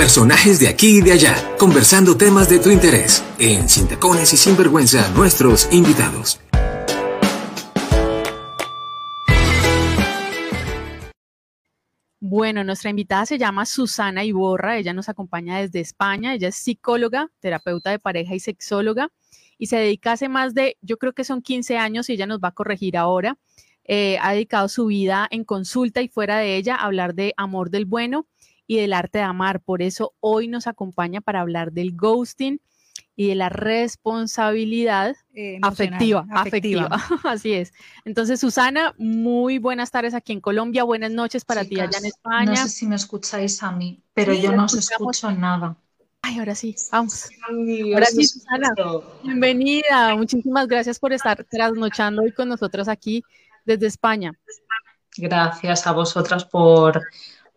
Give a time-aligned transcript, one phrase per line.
[0.00, 3.22] Personajes de aquí y de allá, conversando temas de tu interés.
[3.38, 6.40] En Sin Tacones y Sin Vergüenza, nuestros invitados.
[12.18, 17.30] Bueno, nuestra invitada se llama Susana Iborra, ella nos acompaña desde España, ella es psicóloga,
[17.38, 19.10] terapeuta de pareja y sexóloga
[19.58, 22.40] y se dedica hace más de, yo creo que son 15 años y ella nos
[22.40, 23.36] va a corregir ahora,
[23.84, 27.68] eh, ha dedicado su vida en consulta y fuera de ella a hablar de amor
[27.68, 28.26] del bueno
[28.70, 29.58] y del arte de amar.
[29.60, 32.60] Por eso hoy nos acompaña para hablar del ghosting
[33.16, 36.88] y de la responsabilidad Eh, afectiva, emocional, afectiva.
[37.24, 37.72] Así es.
[38.04, 42.04] Entonces, Susana, muy buenas tardes aquí en Colombia, buenas noches para ti allá en Chicas,
[42.04, 42.50] España.
[42.52, 45.76] No sé si me escucháis a mí, pero Sí, yo no os escucho nada.
[46.22, 47.28] Ay, ahora sí, vamos.
[47.92, 48.68] Ahora sí, Susana.
[48.68, 49.04] escucho.
[49.24, 53.24] Bienvenida, muchísimas gracias por estar trasnochando hoy con nosotros aquí
[53.64, 54.32] desde España.
[55.16, 57.02] Gracias a vosotras por,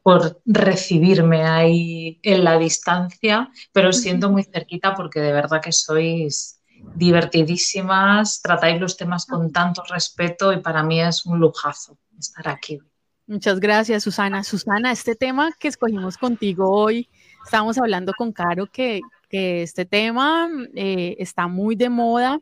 [0.03, 5.71] por recibirme ahí en la distancia, pero os siento muy cerquita porque de verdad que
[5.71, 6.61] sois
[6.95, 12.79] divertidísimas, tratáis los temas con tanto respeto y para mí es un lujazo estar aquí.
[13.25, 14.43] Muchas gracias, Susana.
[14.43, 17.09] Susana, este tema que escogimos contigo hoy,
[17.45, 18.99] estábamos hablando con Caro que,
[19.29, 22.41] que este tema eh, está muy de moda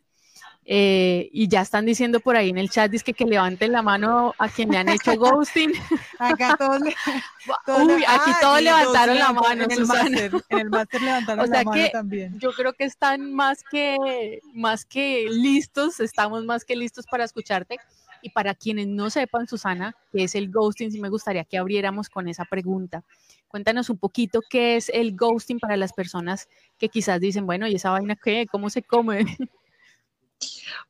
[0.65, 3.81] eh, y ya están diciendo por ahí en el chat dice que, que levanten la
[3.81, 5.71] mano a quien le han hecho ghosting.
[6.19, 6.95] Acá todos, le-
[7.65, 11.43] todos Uy, aquí Ah, todos levantaron la mano, En el máster, en el máster levantaron
[11.43, 12.39] O sea la mano que- también.
[12.39, 17.77] Yo creo que están más que, más que listos, estamos más que listos para escucharte.
[18.23, 22.07] Y para quienes no sepan, Susana, qué es el ghosting, sí me gustaría que abriéramos
[22.07, 23.03] con esa pregunta.
[23.47, 27.75] Cuéntanos un poquito qué es el ghosting para las personas que quizás dicen, bueno, ¿y
[27.75, 28.45] esa vaina qué?
[28.51, 29.25] ¿Cómo se come?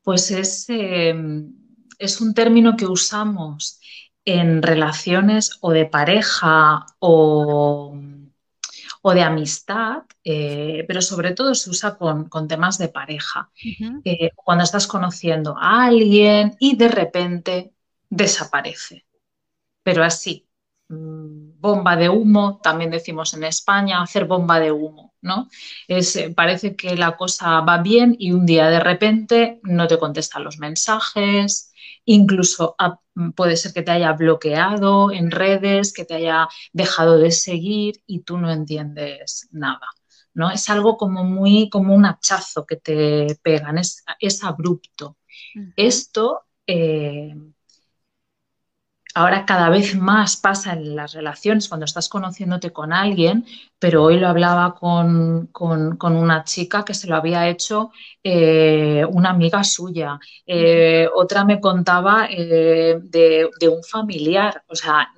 [0.04, 1.14] Pues es, eh,
[2.00, 3.80] es un término que usamos
[4.26, 7.96] en relaciones o de pareja o,
[9.02, 13.50] o de amistad, eh, pero sobre todo se usa con, con temas de pareja.
[14.04, 17.74] Eh, cuando estás conociendo a alguien y de repente
[18.10, 19.06] desaparece.
[19.84, 20.48] Pero así,
[20.90, 25.48] mm, bomba de humo, también decimos en España, hacer bomba de humo, ¿no?
[25.88, 30.00] Es, eh, parece que la cosa va bien y un día de repente no te
[30.00, 31.72] contestan los mensajes,
[32.04, 33.00] incluso ah,
[33.36, 38.22] puede ser que te haya bloqueado en redes, que te haya dejado de seguir y
[38.22, 39.88] tú no entiendes nada.
[40.34, 40.50] ¿no?
[40.50, 45.18] Es algo como muy, como un hachazo que te pegan, es, es abrupto.
[45.76, 47.36] Esto eh,
[49.16, 53.46] ahora cada vez más pasa en las relaciones cuando estás conociéndote con alguien,
[53.80, 57.92] pero hoy lo hablaba con, con- con una chica que se lo había hecho
[58.24, 60.20] eh, una amiga suya.
[60.46, 64.64] Eh, otra me contaba eh, de, de un familiar.
[64.68, 65.10] O sea,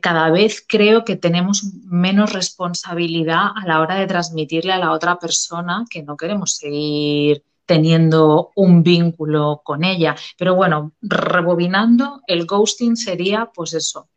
[0.00, 5.18] cada vez creo que tenemos menos responsabilidad a la hora de transmitirle a la otra
[5.18, 10.16] persona que no queremos seguir teniendo un vínculo con ella.
[10.36, 14.08] Pero bueno, rebobinando, el ghosting sería pues eso,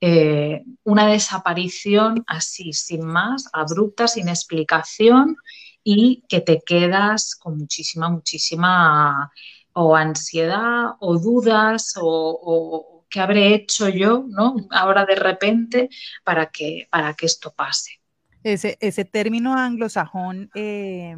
[0.00, 5.36] eh, una desaparición así, sin más, abrupta, sin explicación
[5.82, 9.30] y que te quedas con muchísima, muchísima
[9.74, 14.56] o ansiedad o dudas o, qué habré hecho yo, ¿no?
[14.70, 15.90] Ahora de repente
[16.24, 18.00] para que, para que esto pase.
[18.42, 21.14] Ese, ese término anglosajón, eh,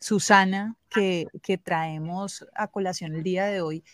[0.00, 3.84] Susana, que, que traemos a colación el día de hoy,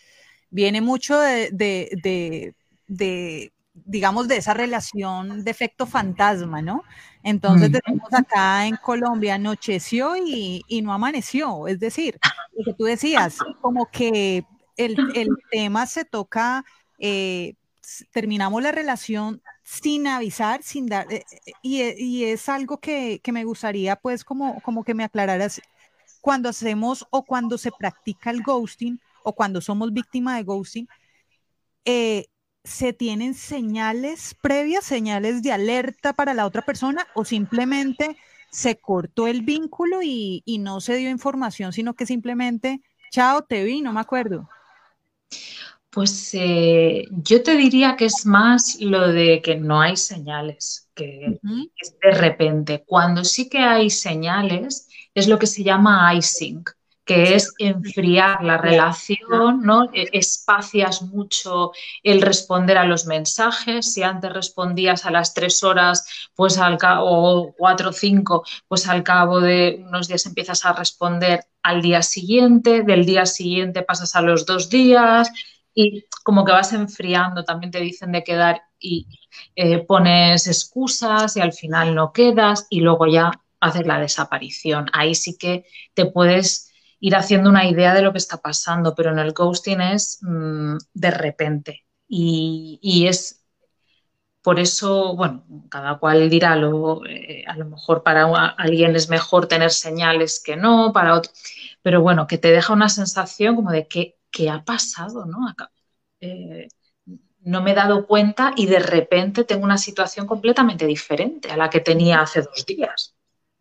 [0.49, 2.53] viene mucho de, de- de-
[2.87, 6.83] de, digamos, de esa relación de efecto fantasma, ¿no?
[7.23, 11.67] Entonces decimos acá en Colombia, anocheció y, y no amaneció.
[11.67, 12.19] Es decir,
[12.55, 14.45] lo que tú decías, como que
[14.77, 16.63] el, el tema se toca,
[16.99, 17.55] eh,
[18.11, 23.31] terminamos la relación sin avisar, sin dar, eh, eh, y, y es algo que, que
[23.31, 25.61] me gustaría pues como, como que me aclararas
[26.23, 30.87] cuando hacemos o cuando se practica el ghosting o cuando somos víctima de ghosting,
[31.83, 32.27] eh,
[32.63, 38.15] ¿se tienen señales previas, señales de alerta para la otra persona o simplemente
[38.49, 42.79] se cortó el vínculo y, y no se dio información, sino que simplemente,
[43.11, 44.47] chao, te vi, no me acuerdo?
[45.89, 51.37] Pues eh, yo te diría que es más lo de que no hay señales, que
[51.75, 52.85] es de repente.
[52.87, 56.63] Cuando sí que hay señales, es lo que se llama icing,
[57.05, 59.85] que es enfriar la relación, ¿no?
[59.93, 61.71] E- Espacias mucho
[62.01, 63.93] el responder a los mensajes.
[63.93, 66.05] Si antes respondías a las tres horas,
[66.35, 70.73] pues al cabo, o cuatro o cinco, pues al cabo de unos días empiezas a
[70.73, 75.29] responder al día siguiente, del día siguiente pasas a los dos días
[75.73, 79.07] y como que vas enfriando, también te dicen de quedar y
[79.55, 83.31] eh, pones excusas y al final no quedas y luego ya
[83.63, 84.87] haces la desaparición.
[84.93, 89.11] Ahí sí que te puedes ir haciendo una idea de lo que está pasando, pero
[89.11, 93.43] en el ghosting es mm, de repente y, es
[94.41, 98.25] por eso, bueno, cada cual dirá, lo, eh, a lo mejor para
[98.57, 101.31] alguien es mejor tener señales que no, para otro,
[101.81, 105.25] pero bueno, que te deja una sensación como de que, ¿qué ha pasado?
[105.25, 105.39] ¿no?
[106.19, 106.67] Eh,
[107.41, 111.69] no me he dado cuenta y de repente tengo una situación completamente diferente a la
[111.69, 113.15] que tenía hace dos días.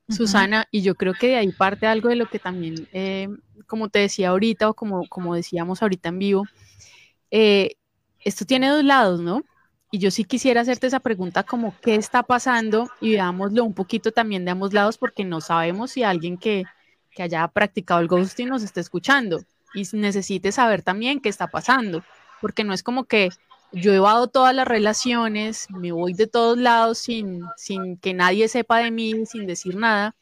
[0.09, 3.29] Susana, y yo creo que de ahí parte algo de lo que también, eh,
[3.67, 6.47] como te decía ahorita o como, como decíamos ahorita en vivo,
[7.31, 7.77] eh,
[8.21, 9.43] esto tiene dos lados, ¿no?
[9.91, 14.13] Y yo sí quisiera hacerte esa pregunta como qué está pasando y veámoslo un poquito
[14.13, 16.65] también de ambos lados porque no sabemos si alguien que,
[17.11, 19.41] que haya practicado el ghosting nos está escuchando
[19.75, 22.03] y necesite saber también qué está pasando,
[22.41, 23.31] porque no es como que
[23.73, 28.49] yo he evado todas las relaciones, me voy de todos lados sin, sin que nadie
[28.49, 30.15] sepa de mí, sin decir nada,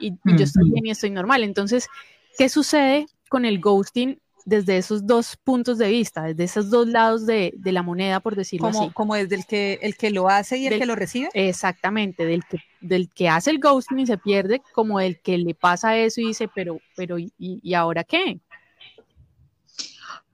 [0.00, 1.42] y, yo estoy bien y estoy normal.
[1.42, 1.88] Entonces,
[2.36, 7.26] ¿qué sucede con el ghosting desde esos dos puntos de vista, desde esos dos lados
[7.26, 8.92] de, la moneda, por decirlo como, así?
[8.92, 11.28] Como desde el que, el que lo hace y el que lo recibe.
[11.32, 15.54] Exactamente, del que, del que hace el ghosting y se pierde, como el que le
[15.54, 18.40] pasa eso y dice, pero, pero, ¿y, y ahora qué?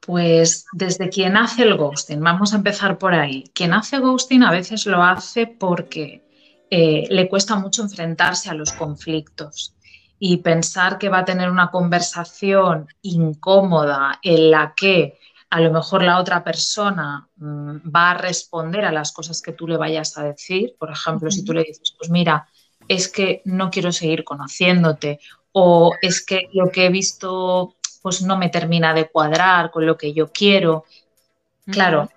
[0.04, 3.44] Pues desde quien hace el ghosting, vamos a empezar por ahí.
[3.54, 6.24] Quien hace ghosting a veces lo hace porque
[6.70, 9.74] eh, le cuesta mucho enfrentarse a los conflictos
[10.18, 15.18] y pensar que va a tener una conversación incómoda en la que
[15.50, 19.68] a lo mejor la otra persona mm, va a responder a las cosas que tú
[19.68, 20.74] le vayas a decir.
[20.78, 22.48] Por ejemplo, si tú le dices, pues mira,
[22.88, 25.20] es que no quiero seguir conociéndote
[25.52, 29.96] o es que lo que he visto pues no me termina de cuadrar con lo
[29.96, 30.84] que yo quiero.
[31.66, 32.08] Claro,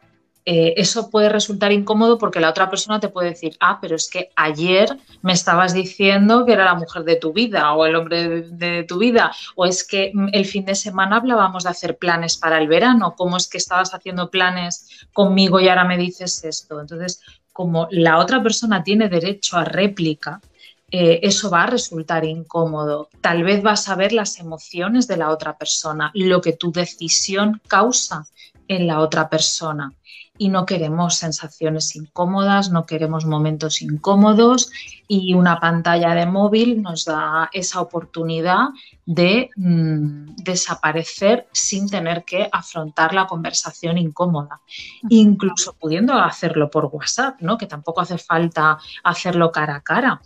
[0.47, 4.07] eh, eso puede resultar incómodo porque la otra persona te puede decir, ah, pero es
[4.07, 8.43] que ayer me estabas diciendo que era la mujer de tu vida o el hombre
[8.43, 12.59] de, tu vida, o es que el fin de semana hablábamos de hacer planes para
[12.59, 16.79] el verano, ¿cómo es que estabas haciendo planes conmigo y ahora me dices esto?
[16.79, 17.21] Entonces,
[17.51, 20.41] como la otra persona tiene derecho a réplica,
[20.91, 23.09] eh, eso va a resultar incómodo.
[23.21, 27.61] Tal vez vas a ver las emociones de la otra persona, lo que tu decisión
[27.67, 28.27] causa
[28.67, 29.93] en la otra persona.
[30.37, 34.69] Y no queremos sensaciones incómodas, no queremos momentos incómodos
[35.07, 38.67] y una pantalla de móvil nos da esa oportunidad
[39.05, 44.59] de mm, desaparecer sin tener que afrontar la conversación incómoda,
[45.07, 47.57] incluso pudiendo hacerlo por WhatsApp, ¿no?
[47.57, 50.21] que tampoco hace falta hacerlo cara a cara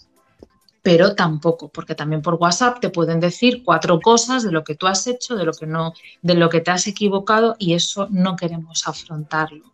[0.82, 4.88] pero tampoco, porque también por WhatsApp te pueden decir cuatro cosas de lo que tú
[4.88, 8.36] has hecho, de lo que no, de lo que te has equivocado y eso no
[8.36, 9.66] queremos afrontarlo.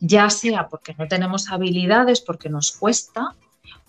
[0.00, 3.34] Ya sea porque no tenemos habilidades, porque nos cuesta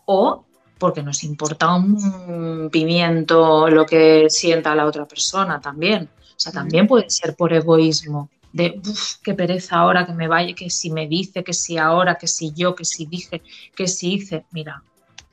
[0.05, 0.45] o
[0.79, 6.09] porque nos importa un pimiento lo que sienta la otra persona también.
[6.35, 8.81] O sea, también puede ser por egoísmo de
[9.23, 12.53] qué pereza ahora que me vaya, que si me dice, que si ahora, que si
[12.53, 13.41] yo, que si dije,
[13.75, 14.83] que si hice, mira,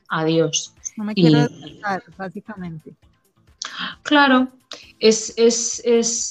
[0.08, 0.72] adiós.
[1.00, 1.48] No me quiero
[2.18, 2.94] básicamente.
[4.02, 4.48] Claro,
[4.98, 5.32] es,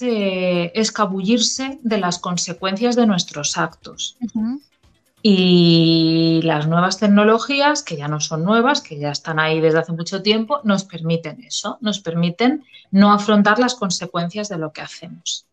[0.04, 4.16] eh, escabullirse de las consecuencias de nuestros actos.
[5.24, 9.94] Y las nuevas tecnologías, que ya no son nuevas, que ya están ahí desde hace
[9.94, 15.48] mucho tiempo, nos permiten eso, nos permiten no afrontar las consecuencias de lo que hacemos.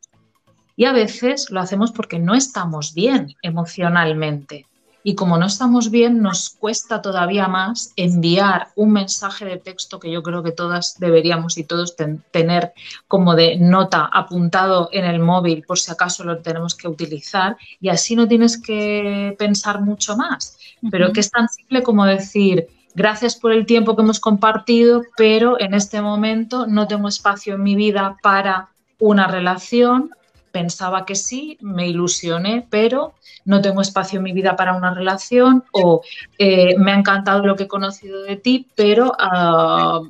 [0.77, 4.67] Y a veces lo hacemos porque no estamos bien emocionalmente
[5.09, 10.11] y como no estamos bien, nos cuesta todavía más enviar un mensaje de texto que
[10.11, 11.95] yo creo que todas deberíamos y todos
[12.33, 12.73] tener
[13.07, 17.89] como de nota apuntado en el móvil por si acaso lo tenemos que utilizar y
[17.89, 20.59] así no tienes que pensar mucho más.
[20.91, 25.61] Pero que es tan simple como decir, gracias por el tiempo que hemos compartido, pero
[25.61, 30.11] en este momento no tengo espacio en mi vida para una relación
[30.57, 33.13] pensaba que sí, me ilusioné, pero
[33.45, 36.01] no tengo espacio en mi vida para una relación o
[36.39, 40.01] eh, me ha encantado lo que he conocido de ti, pero ah,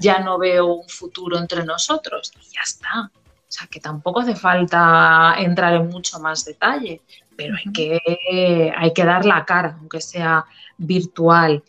[0.00, 2.32] ya no veo un futuro entre nosotros.
[2.42, 3.08] Y ya está.
[3.12, 7.00] O sea, que tampoco hace falta entrar en mucho más detalle,
[7.36, 10.44] pero hay que, hay que dar la cara, aunque sea
[10.76, 11.62] virtual.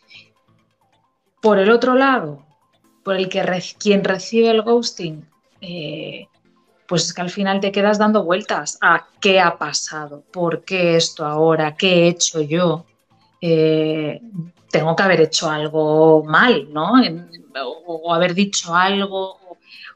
[1.39, 2.43] Por el otro lado,
[3.03, 3.43] por el que
[3.77, 5.23] quien recibe el ghosting,
[5.61, 6.27] eh,
[6.87, 10.95] pues es que al final te quedas dando vueltas a qué ha pasado, por qué
[10.95, 12.85] esto ahora, qué he hecho yo.
[13.41, 14.21] Eh,
[14.69, 16.93] tengo que haber hecho algo mal, ¿no?
[17.85, 19.39] o, haber dicho algo,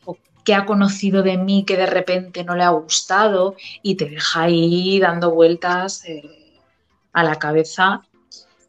[0.06, 4.06] o, qué ha conocido de mí que de repente no le ha gustado y te
[4.06, 6.24] deja ahí dando vueltas eh,
[7.14, 8.04] a la cabeza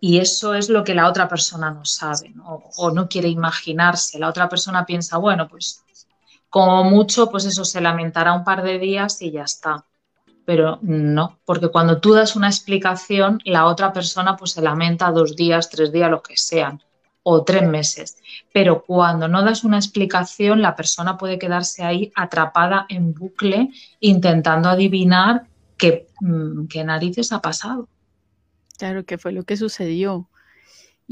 [0.00, 2.33] y eso es lo que la otra persona no sabe
[2.77, 4.19] o no quiere imaginarse.
[4.19, 5.85] La otra persona piensa, bueno, pues
[6.50, 9.87] como mucho, pues eso se lamentará un par de días y ya está.
[10.45, 15.37] Pero no, porque cuando tú das una explicación, la otra persona pues se lamenta dos
[15.37, 16.83] días, tres días, lo que sean,
[17.23, 18.16] o tres meses.
[18.52, 24.69] Pero cuando no das una explicación, la persona puede quedarse ahí atrapada en bucle intentando
[24.69, 27.88] adivinar qué, mm, qué narices ha pasado.
[28.76, 30.29] Claro, que fue lo que sucedió.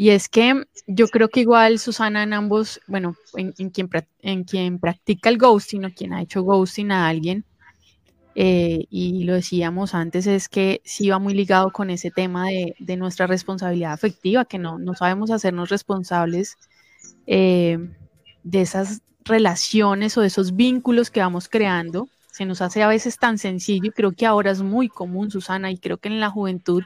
[0.00, 3.90] Y es que yo creo que igual Susana en ambos, bueno, en, quien,
[4.20, 7.44] en quien practica el ghosting o quien ha hecho ghosting a alguien,
[8.36, 12.96] eh, y lo decíamos antes, es que sí va muy ligado con ese tema de,
[12.96, 16.58] nuestra responsabilidad afectiva, que no, no sabemos hacernos responsables
[17.26, 17.78] eh,
[18.44, 22.08] de esas relaciones o de esos vínculos que vamos creando.
[22.30, 25.72] Se nos hace a veces tan sencillo y creo que ahora es muy común, Susana,
[25.72, 26.84] y creo que en la juventud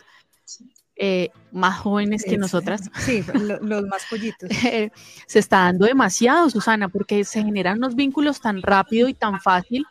[0.96, 2.90] eh, más jóvenes que nosotras.
[3.00, 3.22] Sí,
[3.60, 4.50] los más pollitos.
[5.26, 9.86] se está dando demasiado, Susana, porque se generan unos vínculos tan rápido y tan fácil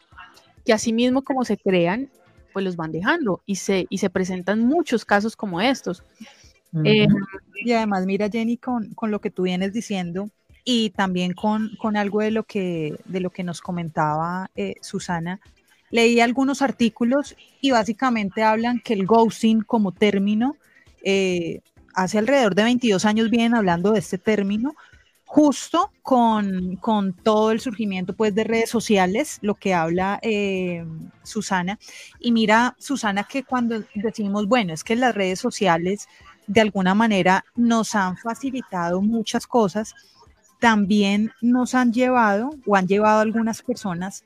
[0.65, 2.10] que así mismo como se crean,
[2.53, 6.03] pues los van dejando y se, y se presentan muchos casos como estos.
[6.86, 7.08] Eh,
[7.56, 10.30] y además, mira, Jenny, con, con, lo que tú vienes diciendo
[10.63, 15.41] y también con, con, algo de lo que, de lo que nos comentaba eh, Susana,
[15.89, 20.56] leí algunos artículos y básicamente hablan que el ghosting como término
[21.03, 21.62] eh,
[21.93, 24.75] hace alrededor de 22 años vienen hablando de este término,
[25.25, 26.77] justo con,
[27.24, 30.86] todo el surgimiento pues, de redes sociales, lo que habla eh,
[31.24, 31.79] Susana.
[32.20, 36.08] Y mira, Susana, que cuando decimos, bueno, es que las redes sociales
[36.48, 39.96] de alguna manera nos han facilitado muchas cosas,
[40.60, 44.25] también nos han llevado o han llevado a algunas personas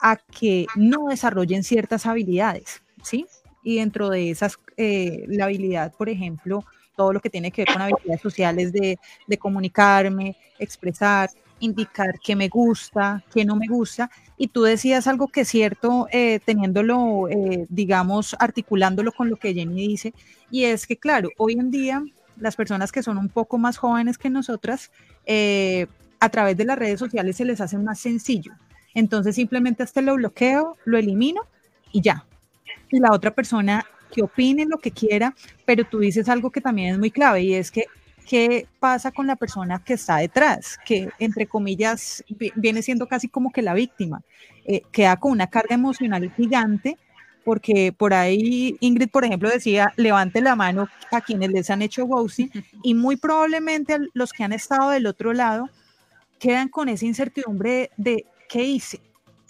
[0.00, 3.26] a que no desarrollen ciertas habilidades, ¿sí?
[3.68, 6.64] Y dentro de esas, eh, la habilidad, por ejemplo,
[6.96, 11.28] todo lo que tiene que ver con habilidades sociales de, de comunicarme, expresar,
[11.60, 14.10] indicar qué me gusta, qué no me gusta.
[14.38, 19.52] Y tú decías algo que es cierto, eh, teniéndolo, eh, digamos, articulándolo con lo que
[19.52, 20.14] Jenny dice,
[20.50, 22.02] y es que, claro, hoy en día
[22.38, 24.90] las personas que son un poco más jóvenes que nosotras,
[26.20, 28.52] a través de las redes sociales se les hace más sencillo.
[28.94, 31.42] Entonces simplemente hasta lo bloqueo, lo elimino
[31.92, 32.24] y ya,
[32.90, 35.34] y la otra persona que opine lo que quiera,
[35.64, 37.86] pero tú dices algo que también es muy clave y es que
[38.28, 42.22] qué pasa con la persona que está detrás, que entre comillas
[42.54, 44.22] viene siendo casi como que la víctima,
[44.66, 46.98] eh, queda con una carga emocional gigante,
[47.42, 52.04] porque por ahí Ingrid, por ejemplo, decía, levante la mano a quienes les han hecho
[52.04, 52.50] ghosting
[52.82, 55.70] y muy probablemente los que han estado del otro lado
[56.38, 59.00] quedan con esa incertidumbre de qué hice.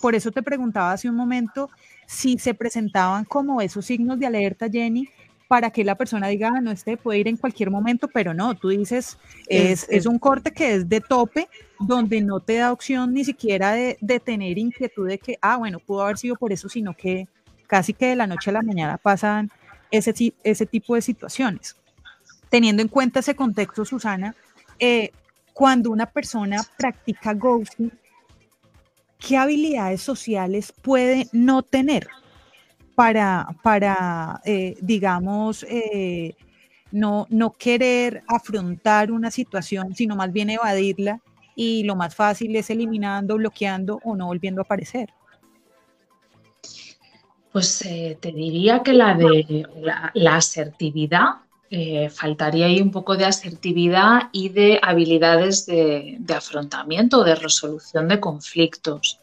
[0.01, 1.69] Por eso te preguntaba hace un momento
[2.09, 5.11] si se presentaban como esos signos de alerta, Jenny,
[5.47, 8.55] para que la persona diga, ah, no, este puede ir en cualquier momento, pero no,
[8.55, 11.49] tú dices, es, es, un corte que es de tope,
[11.79, 15.81] donde no te da opción ni siquiera de, de, tener inquietud de que, ah, bueno,
[15.81, 17.29] pudo haber sido por eso, sino que
[17.67, 19.51] casi que de la noche a la mañana pasan
[19.91, 21.77] ese, ese tipo de situaciones.
[22.49, 24.35] Teniendo en cuenta ese contexto, Susana,
[24.79, 25.13] eh,
[25.53, 27.93] cuando una persona practica ghosting,
[29.19, 32.09] ¿qué habilidades sociales puede no tener
[32.95, 36.35] para, para eh, digamos, eh,
[36.91, 41.21] no, no querer afrontar una situación, sino más bien evadirla
[41.55, 45.11] y lo más fácil es eliminando, bloqueando o no volviendo a aparecer?
[47.53, 49.67] Pues eh, te diría que la de
[50.15, 57.25] la asertividad eh, faltaría ahí un poco de asertividad y de habilidades de, de afrontamiento,
[57.25, 59.21] de resolución de conflictos.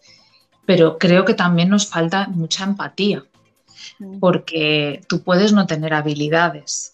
[0.65, 3.25] Pero creo que también nos falta mucha empatía,
[3.97, 4.19] mm.
[4.19, 6.93] porque tú puedes no tener habilidades,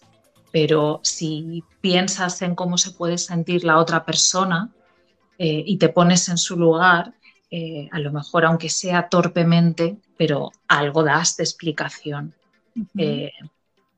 [0.52, 4.70] pero si piensas en cómo se puede sentir la otra persona
[5.38, 7.12] eh, y te pones en su lugar,
[7.50, 12.34] eh, a lo mejor aunque sea torpemente, pero algo das de explicación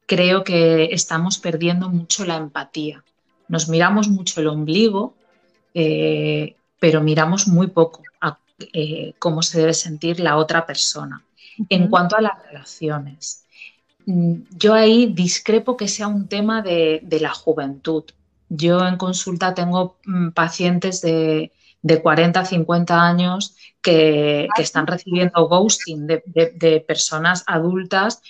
[0.07, 3.03] creo que estamos perdiendo mucho la empatía.
[3.49, 5.15] Nos miramos mucho el ombligo,
[5.75, 8.39] eh, pero miramos muy poco a
[8.73, 11.25] eh, cómo se debe sentir la otra persona.
[11.69, 13.45] En cuanto a las relaciones,
[14.07, 18.05] mm, yo ahí discrepo que sea un tema de, la juventud.
[18.49, 21.51] Yo en consulta tengo mm, pacientes de,
[22.03, 28.23] 40, 50 años que, están recibiendo ghosting de personas adultas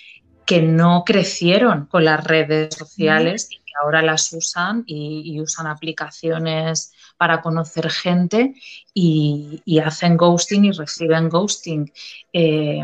[0.45, 6.93] que no crecieron con las redes sociales y que ahora las usan y, usan aplicaciones
[7.17, 8.55] para conocer gente
[8.93, 11.91] y, hacen ghosting y reciben ghosting.
[12.31, 12.83] Eh,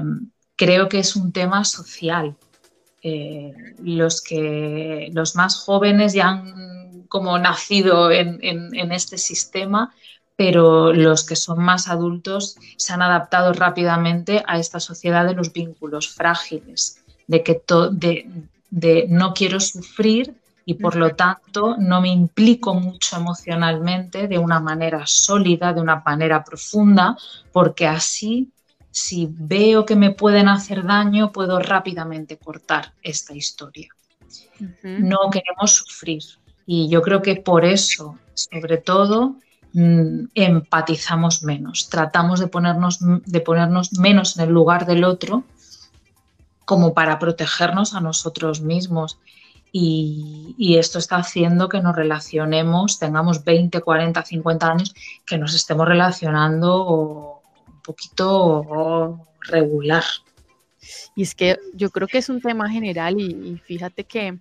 [0.56, 2.36] creo que es un tema social.
[3.04, 3.54] Eh,
[3.84, 9.92] los que los más jóvenes ya han como nacido en, en este sistema,
[10.36, 15.54] pero los que son más adultos se han adaptado rápidamente a esta sociedad de los
[15.54, 17.01] vínculos frágiles,
[17.32, 17.62] de que
[18.70, 20.34] de, no quiero sufrir
[20.66, 26.04] y por lo tanto no me implico mucho emocionalmente de una manera sólida, de una
[26.06, 27.18] manera profunda,
[27.52, 28.52] porque así
[28.92, 33.88] si veo que me pueden hacer daño, puedo rápidamente cortar esta historia.
[34.84, 36.22] No queremos sufrir.
[36.66, 39.38] Y yo creo que por eso, sobre todo,
[39.74, 45.46] Mm, empatizamos menos, tratamos de ponernos, de ponernos menos en el lugar del otro
[46.72, 49.20] como para protegernos a nosotros mismos.
[49.74, 55.86] Y, esto está haciendo que nos relacionemos, tengamos 20, 40, 50 años, que nos estemos
[55.86, 60.06] relacionando un poquito regular.
[61.14, 64.40] Y es que yo creo que es un tema general y fíjate que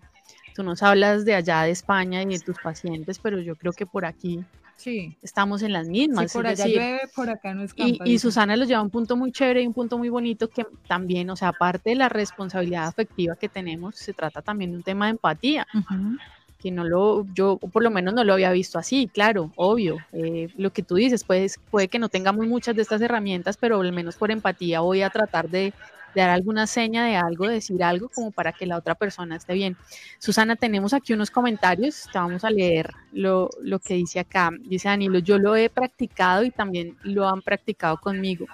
[0.54, 3.86] tú nos hablas de allá de España y de tus pacientes, pero yo creo que
[3.86, 4.44] por aquí
[4.80, 5.14] Sí.
[5.20, 6.32] Estamos en las mismas.
[6.32, 9.30] por allá llueve, por acá no Y, y, Susana los lleva a un punto muy
[9.30, 13.36] chévere y un punto muy bonito que también, o sea, aparte de la responsabilidad afectiva
[13.36, 15.66] que tenemos, se trata también de un tema de empatía.
[16.58, 19.98] Que no lo, yo por lo menos no lo había visto así, claro, obvio.
[20.12, 23.80] Eh, lo que tú dices, pues, puede que no tengamos muchas de estas herramientas, pero
[23.80, 25.74] al menos por empatía voy a tratar de
[26.14, 29.76] dar alguna seña de algo, decir algo como para que la otra persona esté bien.
[30.18, 34.50] Susana, tenemos aquí unos comentarios, vamos a leer lo, lo que dice acá.
[34.60, 38.46] Dice Danilo, yo lo he practicado y también lo han practicado conmigo.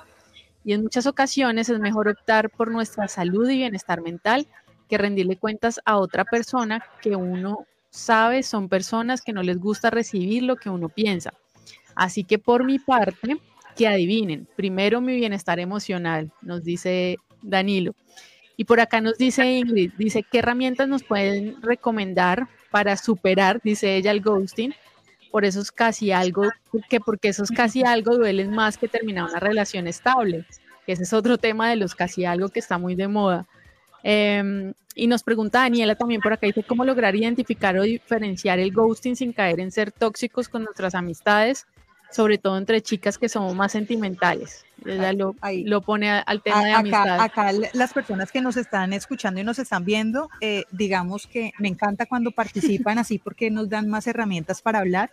[0.65, 4.47] Y en muchas ocasiones es mejor optar por nuestra salud y bienestar mental
[4.89, 9.91] que rendirle cuentas a otra persona que uno sabe son personas que no les gusta
[9.91, 11.33] recibir lo que uno piensa.
[11.95, 13.41] Así que por mi parte,
[13.77, 17.95] que adivinen, primero mi bienestar emocional, nos dice Danilo.
[18.57, 23.97] Y por acá nos dice Ingrid, dice, ¿qué herramientas nos pueden recomendar para superar, dice
[23.97, 24.75] ella, el ghosting?
[25.31, 26.45] Por eso es casi algo,
[26.89, 30.47] que porque esos casi algo duelen más que terminar una relación estable,
[30.87, 33.47] ese es otro tema de los casi algo que está muy de moda.
[34.03, 38.73] Em, y nos pregunta Daniela también por acá, dice, ¿cómo lograr identificar o diferenciar el
[38.73, 41.67] ghosting sin caer en ser tóxicos con nuestras amistades
[42.11, 44.65] sobre todo entre chicas que somos más sentimentales.
[44.85, 47.21] Ella lo, lo pone al tema de amistad.
[47.21, 51.69] Acá las personas que nos están escuchando y nos están viendo, eh, digamos que me
[51.69, 55.11] encanta cuando participan así porque nos dan más herramientas para hablar.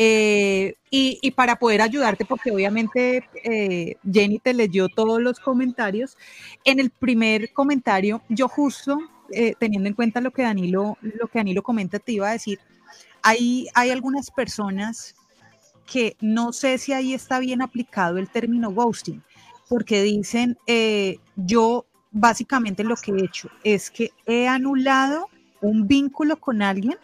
[0.00, 6.16] Eh, y, para poder ayudarte, porque obviamente eh, Jenny te leyó todos los comentarios.
[6.64, 8.98] En el primer comentario, yo justo,
[9.58, 12.60] teniendo en cuenta lo que Danilo, lo que Danilo comenta, te iba a decir,
[13.22, 15.16] hay, hay algunas personas
[15.90, 19.22] que no sé si ahí está bien aplicado el término ghosting,
[19.68, 25.28] porque dicen, eh, yo básicamente lo que he hecho es que he anulado
[25.60, 26.96] un vínculo con alguien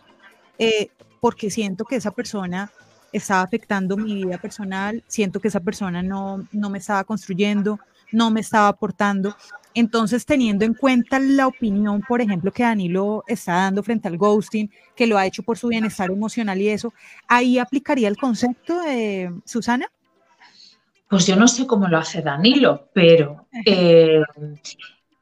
[0.58, 0.88] eh,
[1.20, 2.70] porque siento que esa persona
[3.12, 7.78] estaba afectando mi vida personal, siento que esa persona no, no me estaba construyendo,
[8.12, 9.36] no me estaba aportando.
[9.74, 14.70] Entonces, teniendo en cuenta la opinión, por ejemplo, que Danilo está dando frente al ghosting,
[14.94, 16.92] que lo ha hecho por su bienestar emocional y eso,
[17.26, 19.90] ¿ahí aplicaría el concepto de Susana?
[21.08, 24.22] Pues yo no sé cómo lo hace Danilo, pero eh,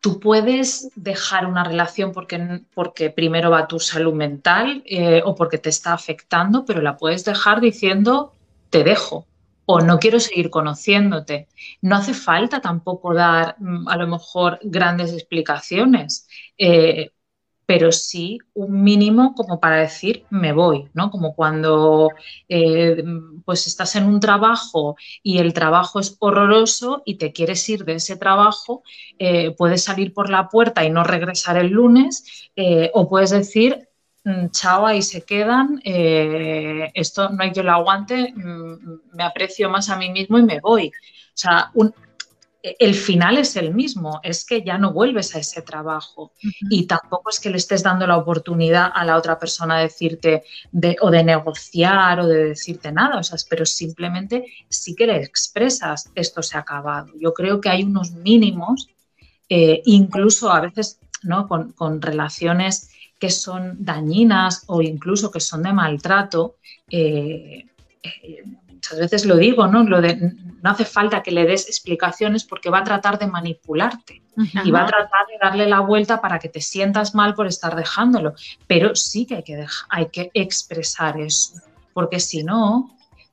[0.01, 5.59] tú puedes dejar una relación porque, porque primero va tu salud mental eh, o porque
[5.59, 8.33] te está afectando, pero la puedes dejar diciendo
[8.71, 9.27] te dejo
[9.73, 11.49] o no quiero seguir conociéndote.
[11.81, 17.11] No hace falta tampoco dar mm, a lo mejor grandes explicaciones, eh,
[17.65, 21.11] pero sí un mínimo como para decir me voy, ¿no?
[21.11, 22.11] Como cuando
[22.49, 23.03] eh,
[23.47, 27.95] pues estás en un trabajo y el trabajo es horroroso y te quieres ir de
[27.95, 28.83] ese trabajo,
[29.19, 32.51] eh, puedes salir por la puerta y no regresar el lunes
[32.93, 33.89] o puedes decir
[34.51, 39.91] chao, ahí se quedan, eh, esto no hay que lo aguante, mm, me aprecio más
[39.91, 40.89] a mí mismo y me voy.
[40.89, 41.73] O sea,
[42.63, 46.33] el final es el mismo, es que ya no vuelves a ese trabajo
[46.71, 50.45] y tampoco es que le estés dando la oportunidad a la otra persona de decirte
[50.71, 55.17] de, o de negociar o de decirte nada, o sea, pero simplemente sí que le
[55.17, 57.09] expresas esto se ha acabado.
[57.19, 58.89] Yo creo que hay unos mínimos,
[59.49, 61.49] eh, incluso a veces ¿no?
[61.49, 62.91] con, con relaciones
[63.23, 66.57] que son dañinas o incluso que son de maltrato,
[66.91, 67.67] eh,
[68.03, 69.85] eh, muchas veces lo digo, ¿no?
[69.85, 70.17] Lo de
[70.61, 74.23] no hace falta que le des explicaciones porque va a tratar de manipularte
[74.65, 77.77] y va a tratar de darle la vuelta para que te sientas mal por estar
[77.77, 78.35] dejándolo.
[78.67, 81.61] Pero sí que hay que, hay que expresar eso,
[81.95, 82.91] porque si no,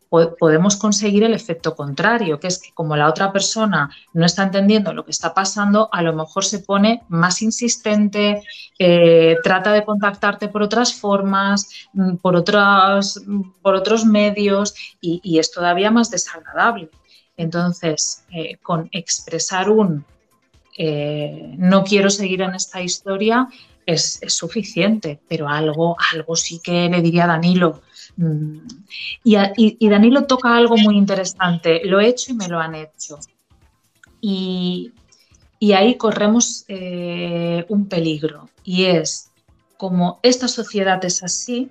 [0.10, 4.92] podemos conseguir el efecto contrario, que es que como la otra persona no está entendiendo
[4.92, 8.42] lo que está pasando, a lo mejor se pone más insistente,
[8.80, 13.22] eh, trata de contactarte por otras formas, mm, por, otras,
[13.62, 16.90] por otros medios y, es todavía más desagradable.
[17.38, 20.06] Entonces, eh, con expresar un
[20.78, 23.48] eh, no quiero seguir en esta historia
[23.86, 27.82] es, es, suficiente, pero algo, algo sí que le diría a Danilo,
[29.24, 31.82] Y, Danilo toca algo muy interesante.
[31.86, 33.20] Lo he hecho y me lo han hecho.
[34.22, 34.92] Y,
[35.74, 38.50] ahí corremos eh, un peligro.
[38.64, 39.32] Y es,
[39.78, 41.70] como esta sociedad es así,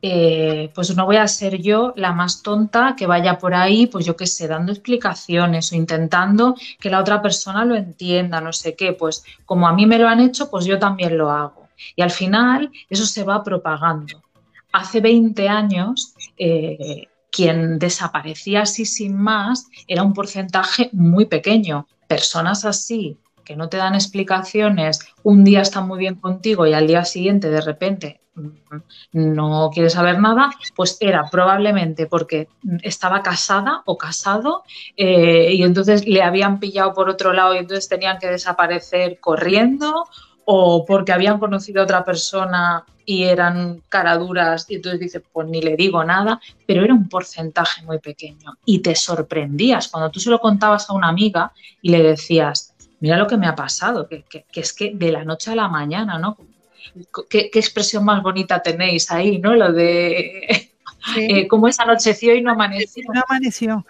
[0.00, 4.06] eh, pues no voy a ser yo la más tonta que vaya por ahí, pues
[4.06, 8.76] yo qué sé, dando explicaciones o intentando que la otra persona lo entienda, no sé
[8.76, 8.92] qué.
[8.92, 11.68] Pues como a mí me lo han hecho, pues yo también lo hago.
[11.96, 14.22] Y al final eso se va propagando
[14.72, 21.86] hace 20 años, eh, quien desaparecía así sin más era un porcentaje muy pequeño.
[22.06, 26.86] Personas así que no te dan explicaciones, un día están muy bien contigo y al
[26.86, 28.48] día siguiente de repente mm,
[29.12, 32.48] no quiere saber nada, pues era probablemente porque
[32.82, 34.64] estaba casada o casado
[34.98, 40.04] eh, y entonces le habían pillado por otro lado y entonces tenían que desaparecer corriendo
[40.50, 45.60] o porque habían conocido a otra persona y eran caraduras y entonces dices, pues ni
[45.60, 50.30] le digo nada, pero era un porcentaje muy pequeño y te sorprendías cuando tú se
[50.30, 54.24] lo contabas a una amiga y le decías, mira lo que me ha pasado, que,
[54.54, 56.38] es que de la noche a la mañana, ¿no?
[57.28, 59.54] ¿Qué, ¿Qué, expresión más bonita tenéis ahí, ¿no?
[59.54, 60.70] Lo de
[61.18, 63.04] eh, como es anocheció y no amaneció.
[63.12, 63.84] No amaneció.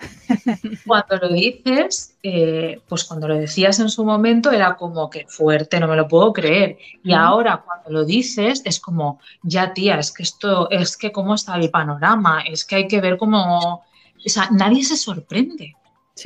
[0.86, 5.80] Cuando lo dices, eh, pues cuando lo decías en su momento era como que fuerte,
[5.80, 6.78] no me lo puedo creer.
[7.02, 11.34] Y ahora cuando lo dices es como, ya tía, es que esto, es que cómo
[11.34, 15.74] está el panorama, es que hay que ver cómo, o sea, nadie se sorprende.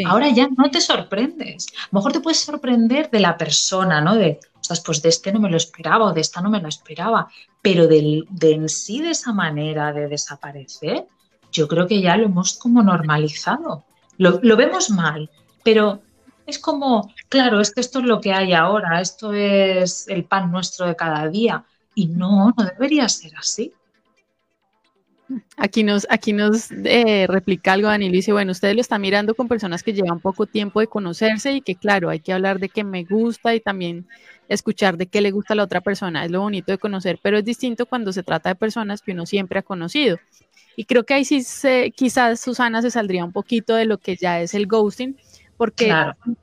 [0.07, 1.67] Ahora ya no te sorprendes.
[1.77, 4.15] A lo mejor te puedes sorprender de la persona, ¿no?
[4.15, 4.41] De,
[4.85, 7.29] pues de este no me lo esperaba o de esta no me lo esperaba,
[7.61, 11.07] pero de, en sí de esa manera de desaparecer,
[11.51, 13.85] yo creo que ya lo hemos como normalizado.
[14.19, 15.31] Lo, vemos mal,
[15.65, 16.03] pero
[16.47, 20.51] es como, claro, es que esto es lo que hay ahora, esto es el pan
[20.51, 21.65] nuestro de cada día.
[21.95, 23.73] Y no, no debería ser así.
[25.57, 29.35] Aquí nos, aquí nos eh, replica algo Daniel y dice, bueno, ustedes lo están mirando
[29.35, 32.69] con personas que llevan poco tiempo de conocerse y que claro, hay que hablar de
[32.69, 34.07] que me gusta y también
[34.49, 37.39] escuchar de qué le gusta a la otra persona, es lo bonito de conocer, pero
[37.39, 40.19] es distinto cuando se trata de personas que uno siempre ha conocido.
[40.77, 44.17] Y creo que ahí sí se, quizás Susana se saldría un poquito de lo que
[44.17, 45.17] ya es el ghosting,
[45.57, 45.93] porque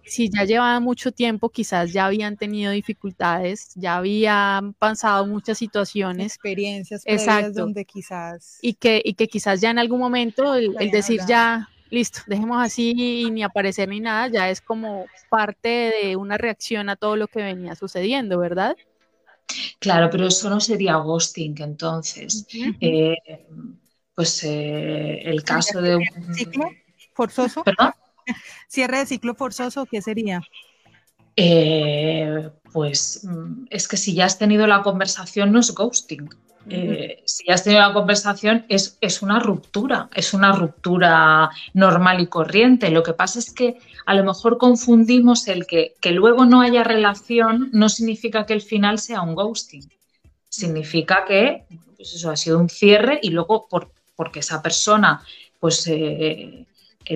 [0.06, 6.36] si ya llevaba mucho tiempo, quizás ya habían tenido dificultades, ya habían pasado muchas situaciones.
[6.36, 7.62] Experiencias Exacto.
[7.62, 8.60] donde quizás...
[8.62, 12.62] Y que, y que quizás ya en algún momento el, el decir ya, listo, dejemos
[12.62, 17.16] así y ni aparecer ni nada, ya es como parte de una reacción a todo
[17.18, 18.78] lo que venía sucediendo, ¿verdad?
[19.80, 22.46] Claro, pero eso no sería ghosting entonces.
[22.80, 23.18] Eh,
[24.20, 26.36] pues eh, el caso de un...
[26.36, 26.70] ¿Ciclo
[27.14, 27.64] forzoso?
[27.64, 27.94] ¿Perdón?
[28.68, 30.42] ¿Cierre de ciclo forzoso qué sería?
[31.38, 36.30] Eh, pues mm, es que si ya has tenido la conversación no es ghosting.
[36.70, 42.20] Eh, si ya has tenido la conversación, es, es, una ruptura, es una ruptura normal
[42.20, 42.90] y corriente.
[42.90, 46.84] Lo que pasa es que a lo mejor confundimos el que, que luego no haya
[46.84, 49.90] relación, no significa que el final sea un ghosting.
[50.50, 51.64] Significa que
[51.96, 55.24] pues eso ha sido un cierre y luego por, porque esa persona
[55.62, 56.66] pues, eh,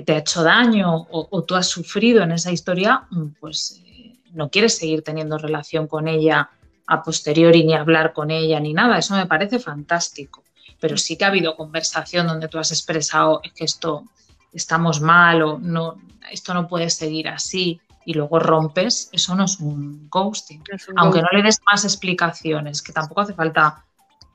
[0.06, 3.06] te ha hecho daño o, tú has sufrido en esa historia,
[3.40, 6.48] pues eh, no quieres seguir teniendo relación con ella
[6.86, 8.96] a posteriori ni hablar con ella ni nada.
[8.96, 10.44] Eso me parece fantástico.
[10.80, 14.04] Pero sí que ha habido conversación donde tú has expresado que esto
[14.54, 16.00] estamos mal o no,
[16.32, 20.64] esto no puede seguir así y luego rompes, eso no es un ghosting.
[20.96, 23.84] Aunque no le des más explicaciones, que tampoco hace falta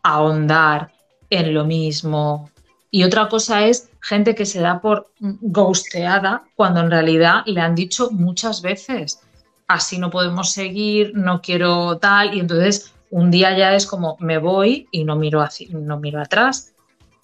[0.04, 0.92] ahondar
[1.32, 2.52] en lo mismo.
[2.92, 7.76] Y otra cosa es gente que se da por ghosteada cuando en realidad le han
[7.76, 9.20] dicho muchas veces,
[9.68, 14.38] así no podemos seguir, no quiero tal, y entonces un día ya es como me
[14.38, 16.74] voy y no miro, no miro atrás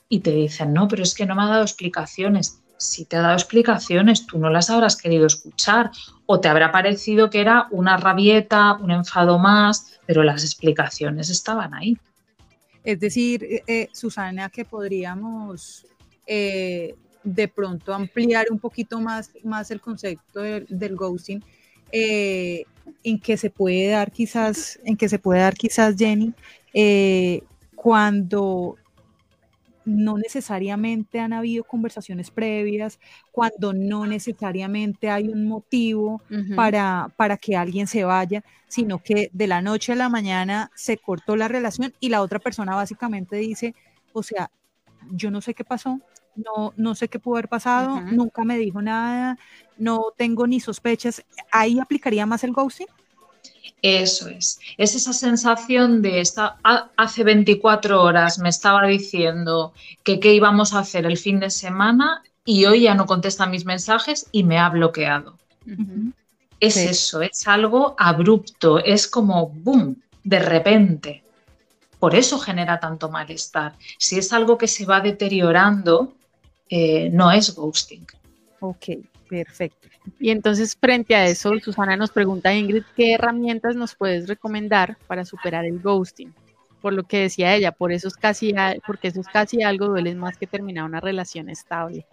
[0.09, 2.61] y te dicen, no, pero es que no me ha dado explicaciones.
[2.77, 5.91] Si te ha dado explicaciones, tú no las habrás querido escuchar
[6.25, 11.73] o te habrá parecido que era una rabieta, un enfado más, pero las explicaciones estaban
[11.73, 11.97] ahí.
[12.85, 15.87] Es decir, eh, eh, Susana, que podríamos
[16.27, 21.43] eh, de pronto ampliar un poquito más, más el concepto del, ghosting,
[21.91, 26.33] en que se puede dar quizás, en que se puede dar quizás Jenny,
[27.75, 28.77] cuando
[29.85, 32.99] no necesariamente han habido conversaciones previas,
[33.31, 36.21] cuando no necesariamente hay un motivo
[36.55, 40.97] para, para que alguien se vaya, sino que de la noche a la mañana se
[40.97, 43.75] cortó la relación y la otra persona básicamente dice,
[44.11, 44.49] o sea,
[45.11, 45.99] yo no sé qué pasó,
[46.35, 49.37] no, no sé qué pudo haber pasado, nunca me dijo nada,
[49.77, 51.23] no tengo ni sospechas.
[51.51, 52.87] ¿Ahí aplicaría más el ghosting?
[53.81, 54.59] Eso es.
[54.77, 56.57] Es esa sensación de esta,
[56.97, 62.23] hace 24 horas me estaba diciendo que qué íbamos a hacer el fin de semana
[62.43, 65.37] y hoy ya no contesta mis mensajes y me ha bloqueado.
[66.59, 71.23] Es eso, es algo abrupto, es como boom, de repente.
[71.99, 73.73] Por eso genera tanto malestar.
[73.97, 76.13] Si es algo que se va deteriorando,
[76.69, 78.05] eh, no es ghosting.
[78.59, 78.89] Ok,
[79.27, 79.87] perfecto.
[80.19, 85.25] Y entonces, frente a eso, Susana nos pregunta, Ingrid, ¿qué herramientas nos puedes recomendar para
[85.25, 86.33] superar el ghosting?
[86.81, 88.53] Por lo que decía ella, por eso es casi,
[88.85, 92.05] porque eso es casi algo, duele más que terminar una relación estable.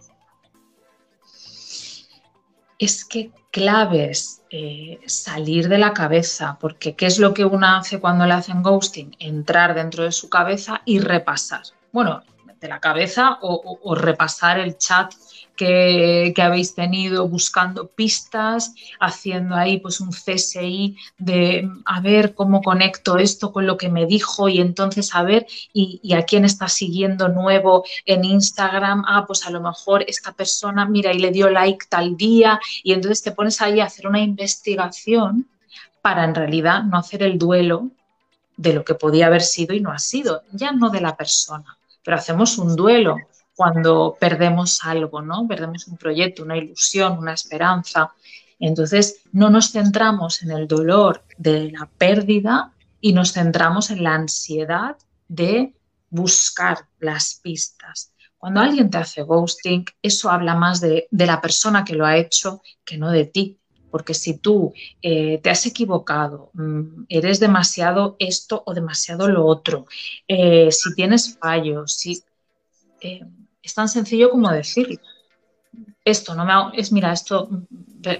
[2.78, 8.00] Es que claves eh, salir de la cabeza, porque ¿qué es lo que uno hace
[8.00, 9.14] cuando le hacen ghosting?
[9.18, 11.62] Entrar dentro de su cabeza y repasar.
[11.92, 12.22] Bueno,
[12.58, 15.12] de la cabeza o repasar el chat
[16.34, 23.18] que, habéis tenido buscando pistas, haciendo ahí pues un CSI de a ver cómo conecto
[23.18, 27.28] esto con lo que me dijo y entonces a ver y, a quién está siguiendo
[27.28, 31.86] nuevo en Instagram, ah, pues a lo mejor esta persona, mira, y le dio like
[31.88, 32.60] tal día.
[32.82, 35.46] Y entonces te pones ahí a hacer una investigación
[36.00, 37.90] para en realidad no hacer el duelo
[38.56, 41.78] de lo que podía haber sido y no ha sido, ya no de la persona,
[42.04, 43.16] pero hacemos un duelo
[43.54, 45.46] cuando perdemos algo, ¿no?
[45.46, 48.12] Perdemos un proyecto, una ilusión, una esperanza.
[48.58, 54.14] Entonces, no nos centramos en el dolor de la pérdida y nos centramos en la
[54.14, 54.96] ansiedad
[55.28, 55.74] de
[56.08, 58.12] buscar las pistas.
[58.42, 62.62] Cuando alguien te hace ghosting, eso habla más de, la persona que lo ha hecho
[62.84, 63.58] que no de ti.
[63.90, 69.86] Porque si tú eh, te has equivocado, mm, eres demasiado esto o demasiado lo otro,
[70.26, 72.22] eh, si tienes fallos, si,
[73.00, 73.20] eh,
[73.62, 75.00] es tan sencillo como decir,
[76.04, 77.48] esto no me ha, es mira, esto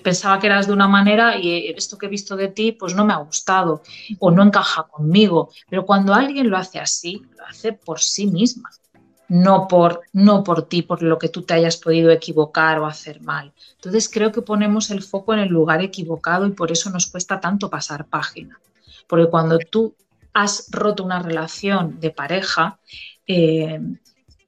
[0.02, 3.05] pensaba que eras de una manera y esto que he visto de ti pues no
[3.05, 3.83] me ha gustado
[4.20, 8.70] o no encaja conmigo, pero cuando alguien lo hace así, lo hace por sí misma,
[9.28, 13.20] no por no por ti, por lo que tú te hayas podido equivocar o hacer
[13.22, 13.52] mal.
[13.74, 17.40] Entonces creo que ponemos el foco en el lugar equivocado y por eso nos cuesta
[17.40, 18.61] tanto pasar página.
[19.09, 19.96] Porque cuando tú
[20.33, 22.78] has roto una relación de pareja,
[23.26, 23.81] eh,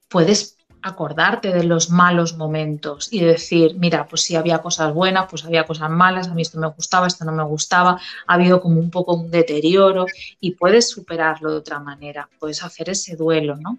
[0.09, 0.54] puedes
[0.85, 5.65] acordarte de los malos momentos y decir, mira, pues si había cosas buenas, pues había
[5.65, 8.91] cosas malas, a mí esto me gustaba, esto no me gustaba, ha habido como un
[8.91, 10.05] poco un deterioro
[10.41, 13.79] y puedes superarlo de otra manera, puedes hacer ese duelo, ¿no?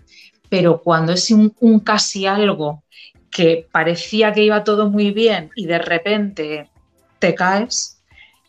[0.49, 2.83] Pero cuando es un, casi algo
[3.29, 6.71] que parecía que iba todo muy bien y de repente
[7.19, 8.01] te caes,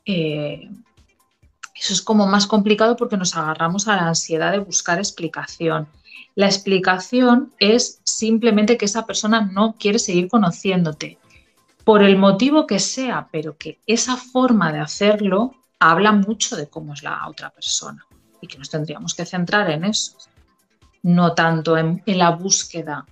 [0.06, 0.70] eh,
[1.74, 5.88] eso es como más complicado porque nos agarramos a la ansiedad de buscar explicación.
[6.36, 11.18] La explicación es simplemente que esa persona no quiere seguir conociéndote,
[11.82, 16.92] por el motivo que sea, pero que esa forma de hacerlo habla mucho de cómo
[16.92, 18.04] es la otra persona
[18.42, 20.18] y que nos tendríamos que centrar en eso,
[21.02, 23.06] no tanto en, la búsqueda.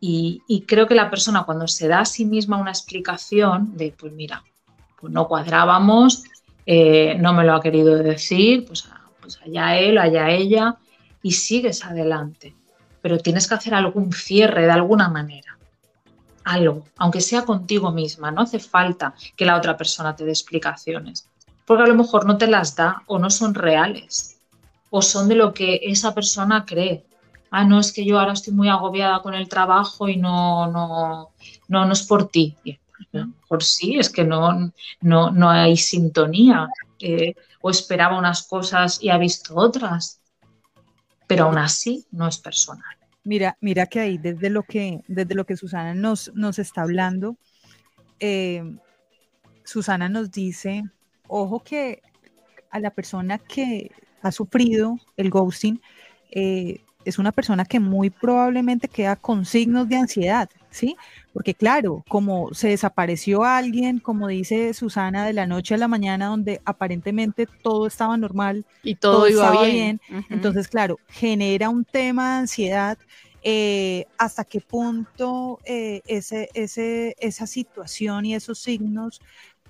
[0.00, 4.12] Y, creo que la persona cuando se da a sí misma una explicación de, pues
[4.12, 4.42] mira,
[5.00, 6.24] pues no cuadrábamos,
[6.64, 8.88] eh, no me lo ha querido decir, pues,
[9.20, 10.78] pues allá él, allá ella,
[11.26, 12.54] y sigues adelante.
[13.02, 15.58] Pero tienes que hacer algún cierre de alguna manera.
[16.44, 18.30] Algo, aunque sea contigo misma.
[18.30, 21.28] No hace falta que la otra persona te dé explicaciones.
[21.64, 24.38] Porque a lo mejor no te las da o no son reales.
[24.90, 27.04] O son de lo que esa persona cree.
[27.50, 31.30] Ah, no, es que yo ahora estoy muy agobiada con el trabajo y no, no,
[31.66, 32.56] no, no es por ti.
[33.48, 36.68] Por sí, es que no, no, no hay sintonía.
[37.00, 40.20] Eh, o esperaba unas cosas y ha visto otras
[41.26, 42.96] pero aún así no es personal.
[43.24, 47.36] Mira, mira que ahí desde lo que, desde lo que Susana nos, nos está hablando,
[48.20, 48.62] eh,
[49.64, 50.84] Susana nos dice,
[51.26, 52.02] ojo que
[52.70, 53.90] a la persona que
[54.22, 55.80] ha sufrido el ghosting,
[56.30, 60.96] eh, es una persona que muy probablemente queda con signos de ansiedad, ¿sí?
[61.32, 66.26] Porque claro, como se desapareció alguien, como dice Susana, de la noche a la mañana,
[66.26, 72.38] donde aparentemente todo estaba normal y todo, iba bien, entonces claro, genera un tema de
[72.40, 72.98] ansiedad
[73.42, 79.20] eh, hasta qué punto eh, ese, esa situación y esos signos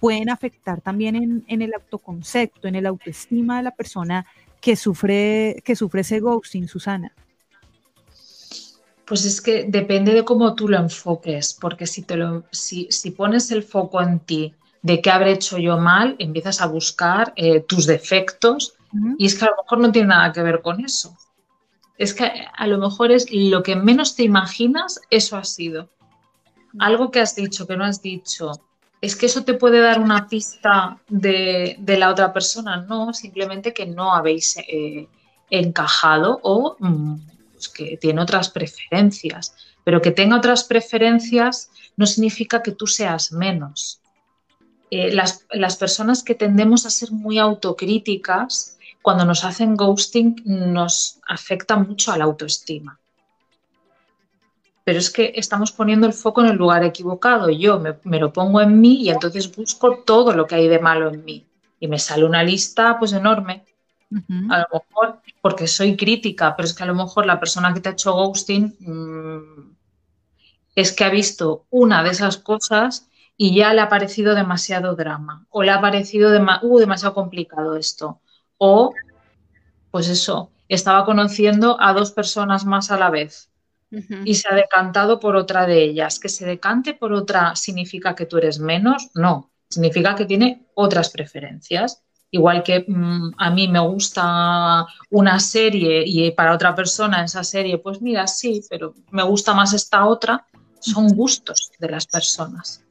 [0.01, 4.27] pueden afectar también en, el autoconcepto, en el autoestima de la persona
[4.61, 7.13] que sufre, que sufre ese ghosting, Susana.
[9.07, 13.51] Pues es que depende de cómo tú lo enfoques, porque si, te lo, si, pones
[13.51, 17.87] el foco en ti, de qué habré hecho yo mal, empiezas a buscar eh, tus
[17.87, 18.75] defectos
[19.19, 21.17] y es que a lo mejor no tiene nada que ver con eso
[21.99, 25.89] es que a lo mejor es lo que menos te imaginas, eso ha sido.
[26.79, 28.53] Algo que has dicho, que no has dicho,
[29.01, 32.79] es que eso te puede dar una pista de, la otra persona.
[32.83, 35.09] No, simplemente que no habéis eh,
[35.49, 37.17] encajado o mm,
[37.57, 39.55] pues que tiene otras preferencias.
[39.83, 44.01] Pero que tenga otras preferencias no significa que tú seas menos.
[44.91, 51.21] Eh, las, las personas que tendemos a ser muy autocríticas, cuando nos hacen ghosting nos
[51.27, 52.99] afecta mucho a la autoestima.
[54.87, 57.51] Pero es que estamos poniendo el foco en el lugar equivocado.
[57.51, 61.09] Yo me, lo pongo en mí y entonces busco todo lo que hay de malo
[61.09, 61.45] en mí.
[61.81, 63.65] Y me sale una lista pues enorme.
[64.51, 67.81] A lo mejor porque soy crítica, pero es que a lo mejor la persona que
[67.81, 69.77] te ha hecho ghosting mm,
[70.77, 75.47] es que ha visto una de esas cosas y ya le ha parecido demasiado drama
[75.51, 78.21] o le ha parecido uh, demasiado complicado esto
[78.59, 78.95] o,
[79.91, 83.51] pues eso, estaba conociendo a dos personas más a la vez
[84.25, 86.19] y se ha decantado por otra de ellas.
[86.19, 91.11] Que se decante por otra significa que tú eres menos, no, significa que tiene otras
[91.11, 92.03] preferencias.
[92.37, 97.79] Igual que mm, a mí me gusta una serie y para otra persona esa serie,
[97.79, 100.47] pues mira, sí, pero me gusta más esta otra,
[100.81, 102.87] son gustos de las personas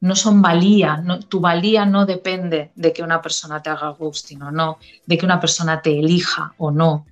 [0.00, 4.50] no son valía, tu valía no depende de que una persona te haga ghosting o
[4.50, 7.06] no, de que una persona te elija o no.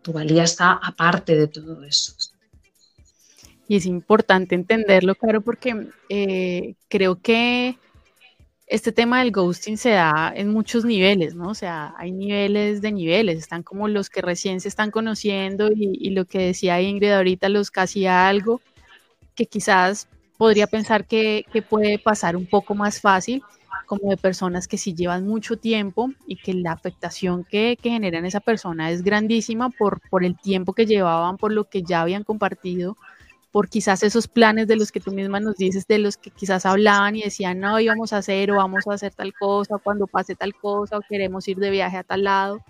[0.00, 2.14] Tu valía está aparte de todo eso.
[3.68, 7.78] Y es importante entenderlo, claro, porque eh, creo que
[8.72, 11.50] este tema del ghosting se da en muchos niveles, ¿no?
[11.50, 16.08] O sea, hay niveles de niveles, están como los que recién se están conociendo y,
[16.08, 18.62] lo que decía Ingrid ahorita, los casi algo,
[19.34, 20.08] que quizás
[20.38, 23.42] podría pensar que, puede pasar un poco más fácil,
[23.84, 28.18] como de personas que sí llevan mucho tiempo y que la afectación que, que genera
[28.18, 32.24] en esa persona es grandísima por el tiempo que llevaban, por lo que ya habían
[32.24, 32.96] compartido,
[33.52, 36.64] por quizás esos planes de los que tú misma nos dices, de los que quizás
[36.66, 40.34] hablaban y decían, no, íbamos a hacer o vamos a hacer tal cosa, cuando pase
[40.34, 42.60] tal cosa, o queremos ir de viaje a tal lado.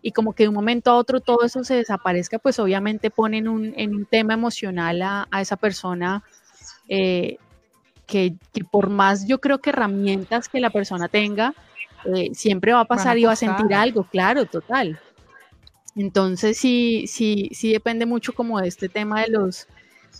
[0.00, 3.48] Y como que de un momento a otro todo eso se desaparezca, pues obviamente ponen
[3.48, 6.24] un, en un tema emocional a, a esa persona
[6.88, 7.38] eh,
[8.06, 8.34] que,
[8.70, 11.54] por más yo creo que herramientas que la persona tenga,
[12.14, 15.00] eh, siempre va a pasar y va a sentir algo, claro, total.
[15.96, 19.68] Entonces sí, sí, sí depende mucho como de este tema de los,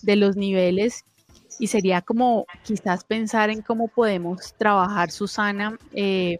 [0.02, 1.04] de los niveles
[1.58, 6.38] y sería como quizás pensar en cómo podemos trabajar, Susana, eh,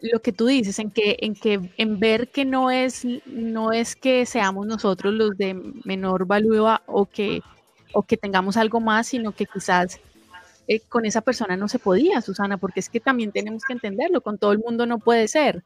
[0.00, 3.96] lo que tú dices, en que, en que, en ver que no es, no es
[3.96, 7.40] que seamos nosotros los de menor valor o que,
[7.92, 9.98] o que tengamos algo más, sino que quizás
[10.68, 14.20] eh, con esa persona no se podía, Susana, porque es que también tenemos que entenderlo,
[14.20, 15.62] con todo el mundo no puede ser.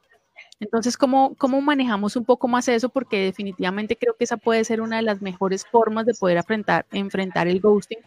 [0.61, 2.87] Entonces, ¿cómo, ¿cómo manejamos un poco más eso?
[2.87, 6.85] Porque definitivamente creo que esa puede ser una de las mejores formas de poder enfrentar,
[6.91, 7.97] enfrentar el ghosting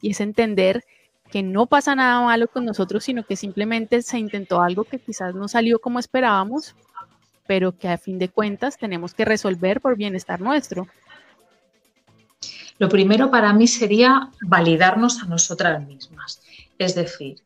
[0.00, 0.84] y es entender
[1.30, 5.32] que no pasa nada malo con nosotros, sino que simplemente se intentó algo que quizás
[5.36, 6.74] no salió como esperábamos,
[7.46, 10.88] pero que a fin de cuentas tenemos que resolver por bienestar nuestro.
[12.78, 16.42] Lo primero para mí sería validarnos a nosotras mismas.
[16.78, 17.36] Es decir,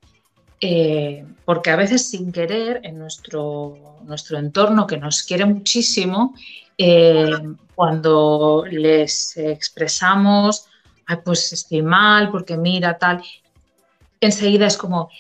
[0.61, 6.35] eh, porque a veces sin querer en nuestro, nuestro entorno que nos quiere muchísimo,
[6.79, 7.31] eh,
[7.75, 10.67] cuando les expresamos,
[11.25, 13.23] pues estoy mal porque mira tal,
[14.21, 15.11] enseguida es como,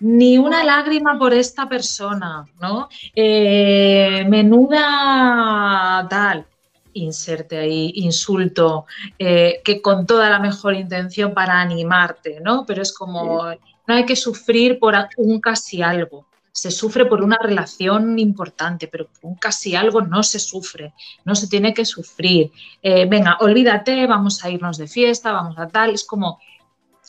[0.00, 2.88] ni una lágrima por esta persona, ¿no?
[3.14, 6.46] Eh, menuda tal,
[6.92, 8.84] inserte ahí insulto,
[9.18, 12.64] que con toda la mejor intención para animarte, ¿no?
[12.66, 13.48] Pero es como,
[13.86, 16.26] no hay que sufrir por un casi algo.
[16.52, 20.94] Se sufre por una relación importante, pero un casi algo no se sufre,
[21.24, 22.52] no se tiene que sufrir.
[22.80, 25.90] Eh, venga, olvídate, vamos a irnos de fiesta, vamos a tal.
[25.90, 26.38] Es como,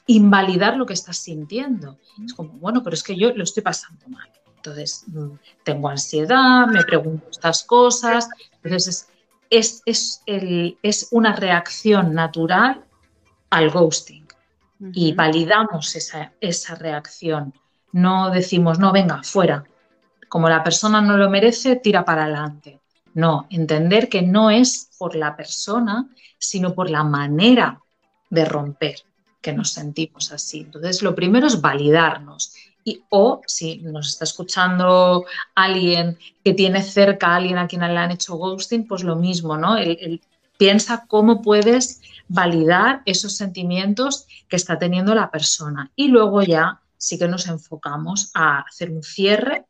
[0.08, 1.98] invalidar lo que estás sintiendo.
[2.24, 4.30] Es como, bueno, pero es que yo lo estoy pasando mal.
[4.58, 8.30] Entonces, mm, tengo ansiedad, me pregunto estas cosas.
[8.64, 9.08] Entonces,
[9.50, 12.84] es, es, una reacción natural
[13.50, 14.25] al ghosting
[14.94, 17.54] y validamos esa, esa reacción.
[17.92, 19.64] No decimos, no, venga, fuera.
[20.28, 22.80] Como la persona no lo merece, tira para adelante.
[23.14, 27.80] No, entender que no es por la persona, sino por la manera
[28.30, 28.96] de romper
[29.42, 30.62] que nos sentimos así.
[30.62, 32.54] Entonces, lo primero es validarnos.
[32.84, 35.26] Y, o si nos está escuchando
[35.56, 39.58] alguien que tiene cerca a alguien a quien le han hecho ghosting, pues lo mismo,
[39.58, 39.76] ¿no?
[40.58, 45.92] piensa cómo puedes validar esos sentimientos que está teniendo la persona.
[45.96, 49.66] Y luego ya sí que nos enfocamos a hacer un cierre,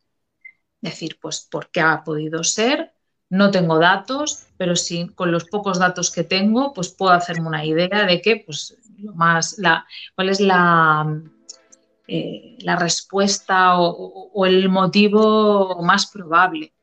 [0.82, 2.94] decir, pues, ¿por qué ha podido ser?
[3.30, 7.66] No tengo datos, pero sí con los pocos datos que tengo, pues puedo hacerme una
[7.66, 9.86] idea de que, pues, lo más, la,
[10.16, 11.22] cuál es la,
[12.08, 16.75] eh, la respuesta o, el motivo más probable.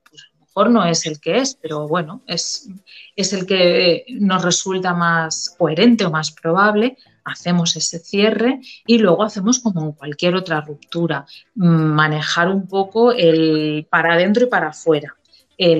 [0.54, 2.68] Mejor no es el que es, pero bueno, es,
[3.16, 6.98] es el que nos resulta más coherente o más probable.
[7.24, 11.24] Hacemos ese cierre y luego hacemos como en cualquier otra ruptura,
[11.54, 15.16] manejar un poco el para adentro y para afuera.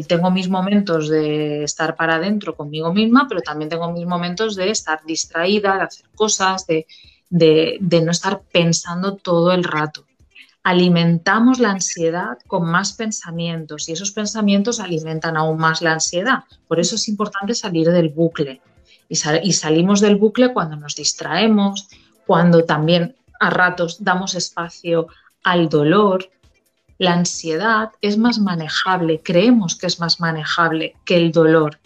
[0.09, 4.71] tengo mis momentos de estar para adentro conmigo misma, pero también tengo mis momentos de
[4.71, 6.87] estar distraída, de hacer cosas, de,
[7.29, 10.07] de, no estar pensando todo el rato.
[10.65, 16.45] Alimentamos la ansiedad con más pensamientos y esos pensamientos alimentan aún más la ansiedad.
[16.69, 18.61] Por eso es importante salir del bucle.
[19.09, 21.89] Y, y salimos del bucle cuando nos distraemos,
[22.27, 25.09] cuando también a ratos damos espacio
[25.43, 26.31] al dolor,
[26.99, 31.81] la ansiedad es más manejable, creemos que es más manejable que el dolor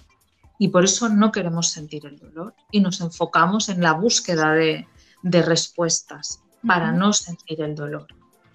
[0.58, 4.86] y por eso no queremos sentir el dolor y nos enfocamos en la búsqueda de,
[5.22, 8.06] de respuestas para no sentir el dolor.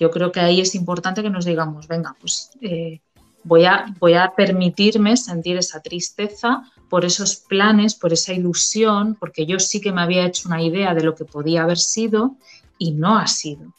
[0.01, 3.01] Yo creo que ahí es importante que nos digamos, venga, pues eh,
[3.43, 9.45] voy, a, voy a permitirme sentir esa tristeza por esos planes, por esa ilusión, porque
[9.45, 12.35] yo sí que me había hecho una idea de lo que podía haber sido
[12.79, 13.75] y no ha sido.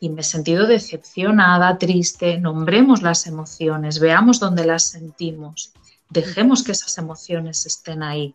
[0.00, 5.72] Y me he sentido decepcionada, triste, nombremos las emociones, veamos dónde las sentimos,
[6.10, 8.34] dejemos que esas emociones estén ahí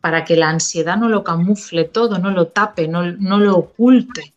[0.00, 4.34] para que la ansiedad no lo camufle todo, no lo tape, no, lo oculte.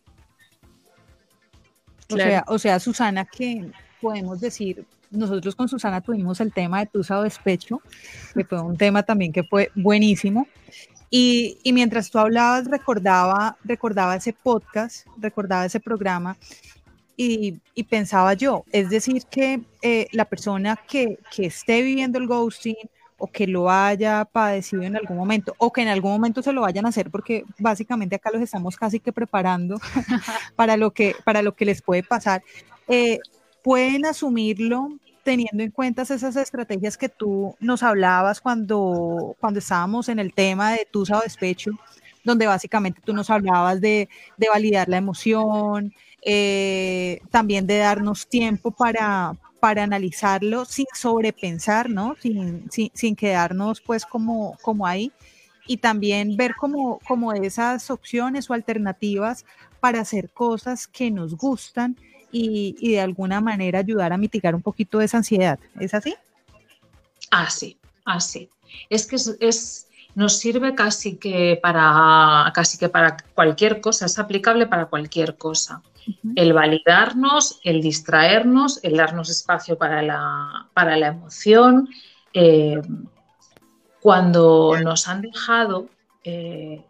[2.10, 6.86] O, sea, o sea, Susana, que podemos decir, nosotros con Susana tuvimos el tema de
[6.86, 7.80] Tusa o Despecho,
[8.34, 10.46] que fue un tema también que fue buenísimo.
[11.10, 16.38] Y, mientras tú hablabas, recordaba, recordaba ese podcast, recordaba ese programa
[17.16, 22.76] y, pensaba yo, es decir, que eh, la persona que, que esté viviendo el ghosting,
[23.22, 26.62] o que lo haya padecido en algún momento o que en algún momento se lo
[26.62, 29.78] vayan a hacer porque básicamente acá los estamos casi que preparando
[30.56, 32.42] para lo que para lo que les puede pasar.
[32.88, 33.20] Eh,
[33.62, 34.88] pueden asumirlo
[35.22, 40.72] teniendo en cuenta esas estrategias que tú nos hablabas cuando cuando estábamos en el tema
[40.72, 41.70] de tusa o despecho
[42.24, 48.72] donde básicamente tú nos hablabas de, de validar la emoción eh, también de darnos tiempo
[48.72, 52.16] para, para analizarlo sin sobrepensar, ¿no?
[52.20, 55.12] Sin, sin, quedarnos pues como, como ahí
[55.68, 56.98] y también ver como,
[57.40, 59.46] esas opciones o alternativas
[59.78, 61.96] para hacer cosas que nos gustan
[62.32, 65.60] y, de alguna manera ayudar a mitigar un poquito esa ansiedad.
[65.78, 66.16] ¿Es así?
[67.30, 68.50] Así, así.
[68.90, 69.86] Es que es,
[70.16, 75.82] nos sirve casi que para casi que para cualquier cosa, es aplicable para cualquier cosa
[76.36, 81.88] el validarnos, el distraernos, el darnos espacio para la, para la emoción.
[82.32, 82.80] Eh,
[84.00, 85.86] cuando nos han dejado
[86.24, 86.82] eh,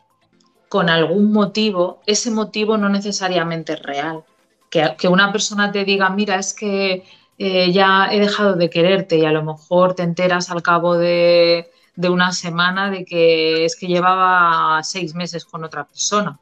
[0.68, 4.24] con algún motivo, ese motivo no necesariamente es real.
[4.70, 7.04] Que, una persona te diga, mira, es que
[7.36, 11.70] eh, ya he dejado de quererte y a lo mejor te enteras al cabo de,
[11.94, 16.38] de una semana de que es que llevaba seis meses con otra persona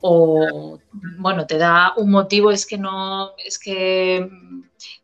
[0.00, 0.78] o
[1.18, 4.28] bueno, te da un motivo, es que no, es que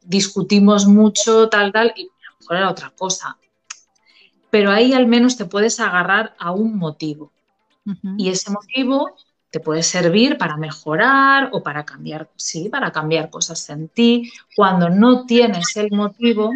[0.03, 3.37] discutimos mucho, tal, tal, y a lo mejor era otra cosa.
[4.51, 7.33] Pero ahí al menos te puedes agarrar a un motivo.
[8.17, 9.15] Y ese motivo
[9.51, 14.33] te puede servir para mejorar o para cambiar, sí, para cambiar cosas en ti.
[14.57, 16.51] Cuando no tienes el motivo,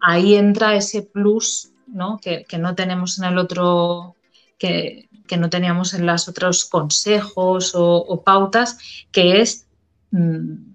[0.00, 2.18] ahí entra ese plus ¿no?
[2.18, 4.16] Que, que no tenemos en el otro,
[4.58, 8.78] que, que no teníamos en los otros consejos o, pautas,
[9.10, 9.66] que es
[10.10, 10.74] mm,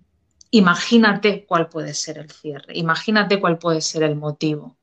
[0.51, 4.77] imagínate cuál puede ser el cierre, imagínate cuál puede ser el motivo.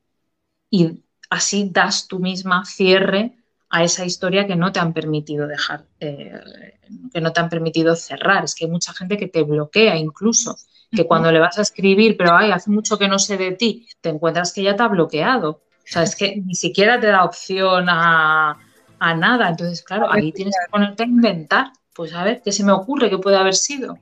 [0.71, 3.37] Y así das tú misma cierre
[3.69, 6.79] a esa historia que no te han permitido dejar, eh,
[7.13, 8.45] que no te han permitido cerrar.
[8.45, 10.57] Es que hay mucha gente que te bloquea incluso,
[10.91, 13.89] que cuando le vas a escribir, pero ay, hace mucho que no sé de ti,
[14.01, 15.51] te encuentras que ya te ha bloqueado.
[15.51, 18.59] O sea, es que ni siquiera te da opción a,
[18.99, 19.49] a nada.
[19.49, 21.73] Entonces, claro, ahí tienes que ponerte a inventar.
[21.95, 23.99] Pues a ver, ¿qué se me ocurre que puede haber sido?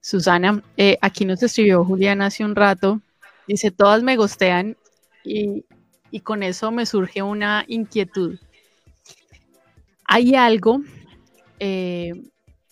[0.00, 3.00] Susana, eh, aquí nos escribió Juliana hace un rato
[3.50, 4.76] Dice, todas me gostean
[5.24, 5.64] y,
[6.22, 8.38] con eso me surge una inquietud.
[10.04, 10.82] ¿Hay algo
[11.58, 12.12] eh,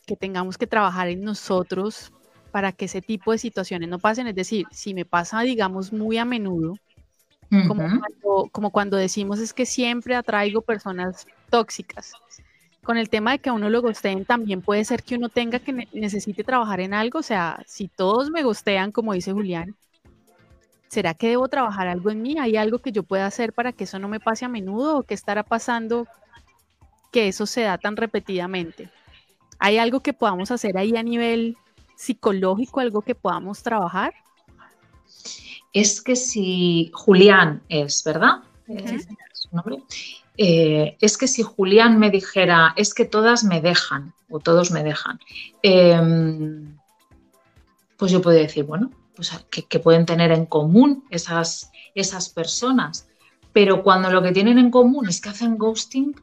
[0.07, 2.13] que tengamos que trabajar en nosotros
[2.53, 4.29] para que ese tipo de situaciones no pasen?
[4.29, 6.77] Es decir, si me pasa, digamos, muy a menudo,
[7.51, 12.13] como, cuando, como cuando decimos es que siempre atraigo personas tóxicas.
[12.83, 15.59] Con el tema de que a uno lo gosteen, también puede ser que uno tenga
[15.59, 17.19] que necesite trabajar en algo.
[17.19, 19.77] O sea, si todos me gostean, como dice Julián,
[20.89, 22.39] ¿será que debo trabajar algo en mí?
[22.39, 24.99] ¿Hay algo que yo pueda hacer para que eso no me pase a menudo?
[24.99, 26.07] ¿O qué estará pasando
[27.13, 28.91] que eso se da tan repetidamente?
[29.59, 31.57] ¿Hay algo que podamos hacer ahí a nivel
[31.97, 34.15] psicológico, algo que podamos trabajar?
[35.73, 38.43] Es que si Julián es, ¿verdad?
[40.37, 44.85] Eh, es que si Julián me dijera, es que todas me dejan o todos me
[44.85, 45.19] dejan,
[45.63, 46.77] em,
[47.97, 53.09] pues yo puedo decir, bueno, pues que, pueden tener en común esas, esas personas.
[53.53, 56.15] Pero cuando lo que tienen en común es que hacen ghosting,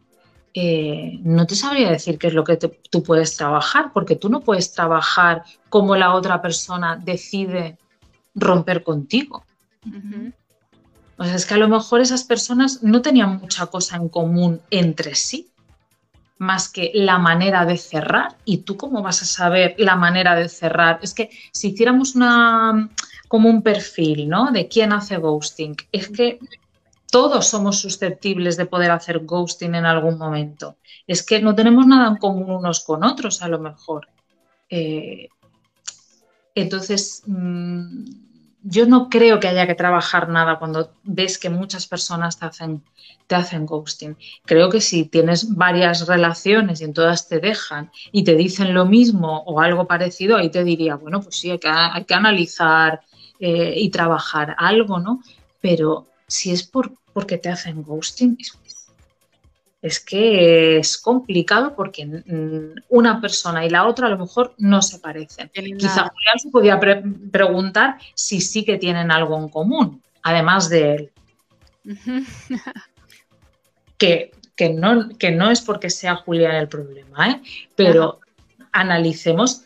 [0.53, 4.39] eh, no te sabría decir qué es lo que tú puedes trabajar, porque tú no
[4.39, 7.77] puedes trabajar como la otra persona decide
[8.35, 9.43] romper contigo.
[11.17, 14.61] O sea, es que a lo mejor esas personas no tenían mucha cosa en común
[14.69, 15.49] entre sí,
[16.37, 18.35] más que la manera de cerrar.
[18.43, 20.99] ¿Y tú cómo vas a saber la manera de cerrar?
[21.01, 22.89] Es que si hiciéramos una
[23.27, 24.51] como un perfil, ¿no?
[24.51, 26.39] De quién hace ghosting, es que
[27.09, 30.75] todos somos susceptibles de poder hacer ghosting en algún momento.
[31.07, 34.09] Es que no tenemos nada en común unos con otros, a lo mejor.
[34.69, 35.29] Eh,
[36.55, 38.05] entonces, mm,
[38.67, 42.83] yo no creo que haya que trabajar nada cuando ves que muchas personas te hacen,
[43.27, 44.17] te hacen ghosting.
[44.43, 48.85] Creo que si tienes varias relaciones y en todas te dejan y te dicen lo
[48.85, 53.01] mismo o algo parecido, ahí te diría, bueno, pues sí, hay que, hay que analizar
[53.39, 55.21] eh, y trabajar algo, ¿no?
[55.61, 58.51] Pero si es por, porque te hacen ghosting, es
[59.99, 62.23] que es complicado porque
[62.89, 65.51] una persona y la otra a lo mejor no se parecen.
[65.53, 66.79] Quizá Julián se podía
[67.31, 71.11] preguntar si sí que tienen algo en común, además de él.
[73.97, 74.31] que,
[74.73, 77.41] no, que no es porque sea Julián el problema, ¿eh?
[77.75, 78.21] pero
[78.71, 79.65] analicemos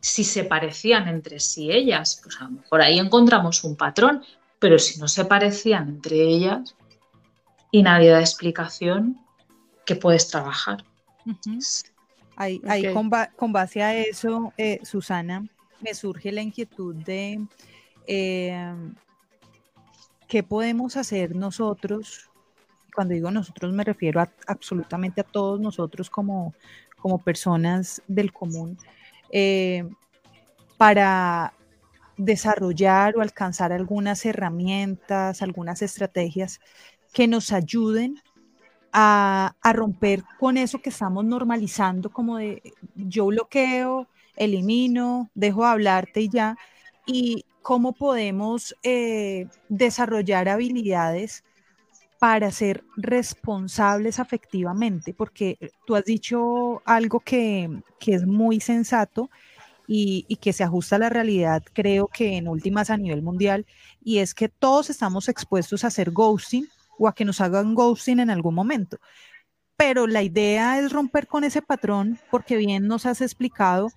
[0.00, 2.20] si se parecían entre sí ellas.
[2.22, 4.22] Pues a lo mejor ahí encontramos un patrón,
[4.58, 6.74] pero si no se parecían entre ellas,
[7.74, 9.18] y nadie da explicación
[9.84, 10.84] que puedes trabajar.
[12.36, 12.60] Ahí,
[12.92, 15.44] con, base a eso, eh, Susana,
[15.80, 17.44] me surge la inquietud de
[18.06, 18.74] eh,
[20.28, 22.30] qué podemos hacer nosotros.
[22.94, 26.54] Cuando digo nosotros me refiero a, absolutamente a todos nosotros como,
[27.00, 28.78] como personas del común,
[29.32, 29.82] eh,
[30.76, 31.52] para
[32.16, 36.60] desarrollar o alcanzar algunas herramientas, algunas estrategias
[37.14, 38.20] que nos ayuden
[38.92, 42.62] a, romper con eso que estamos normalizando, como de
[42.94, 46.58] yo bloqueo, elimino, dejo de hablarte y ya,
[47.06, 51.44] y cómo podemos eh, desarrollar habilidades
[52.18, 57.70] para ser responsables afectivamente, porque tú has dicho algo que,
[58.06, 59.30] es muy sensato
[59.86, 63.66] y, y, que se ajusta a la realidad, creo que en últimas a nivel mundial,
[64.02, 68.20] y es que todos estamos expuestos a hacer ghosting o a que nos hagan ghosting
[68.20, 68.98] en algún momento.
[69.76, 73.88] Pero la idea es romper con ese patrón porque bien nos has explicado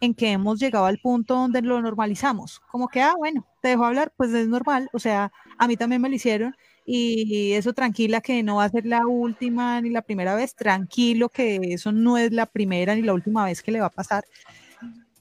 [0.00, 2.60] en que hemos llegado al punto donde lo normalizamos.
[2.70, 4.88] Como que, ah, bueno, te dejo hablar, pues es normal.
[4.92, 6.54] O sea, a mí también me lo hicieron
[6.86, 11.28] y eso tranquila que no va a ser la última ni la primera vez, tranquilo
[11.30, 14.24] que eso no es la primera ni la última vez que le va a pasar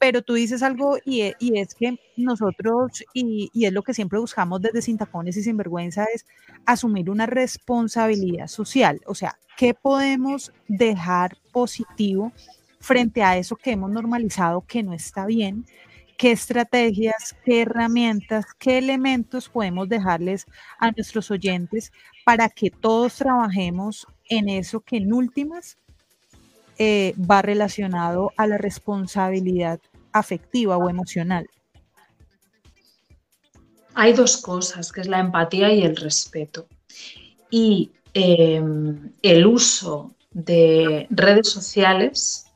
[0.04, 4.62] pero tú dices algo y, e, es que nosotros, y, es lo que siempre buscamos
[4.62, 6.26] desde Sin Tacones y Sinvergüenza, es
[6.66, 8.99] asumir una responsabilidad social.
[9.06, 12.34] O sea, ¿qué podemos dejar positivo
[12.82, 15.66] frente a eso que hemos normalizado que no está bien?
[16.18, 20.47] ¿Qué estrategias, qué herramientas, qué elementos podemos dejarles
[20.80, 21.93] a nuestros oyentes
[22.26, 25.78] para que todos trabajemos en eso que en últimas
[26.78, 29.80] eh, va relacionado a la responsabilidad
[30.14, 31.47] afectiva o emocional?
[33.95, 36.68] Hay dos cosas, que es la empatía y el respeto.
[37.49, 42.47] Y em, el uso de redes sociales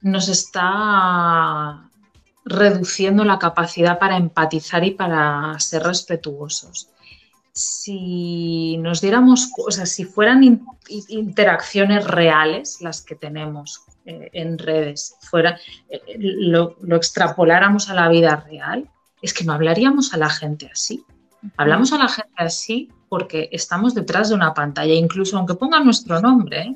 [0.00, 1.90] nos está
[2.44, 6.88] reduciendo la capacidad para empatizar y para ser respetuosos.
[7.52, 10.66] Si nos diéramos, o sea, si fueran
[11.08, 18.36] interacciones reales las que tenemos eh, en redes, fuera, eh, lo, extrapoláramos a la vida
[18.48, 18.88] real,
[19.22, 21.04] es que no hablaríamos a la gente así.
[21.56, 26.20] Hablamos a la gente así porque estamos detrás de una pantalla, incluso aunque ponga nuestro
[26.20, 26.74] nombre, ¿eh?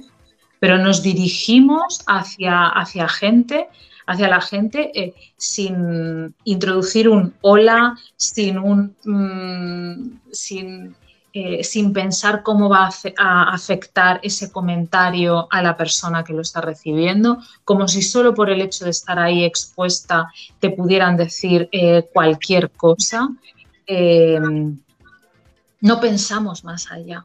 [0.58, 3.68] pero nos dirigimos hacia, hacia gente,
[4.06, 10.96] hacia la gente sin introducir un hola, sin un mm, sin,
[11.34, 16.60] eh, sin pensar cómo va a, afectar ese comentario a la persona que lo está
[16.60, 21.68] recibiendo, como si solo por el hecho de estar ahí expuesta te pudieran decir
[22.12, 23.28] cualquier cosa.
[23.86, 24.78] Em,
[25.80, 27.24] no pensamos más allá.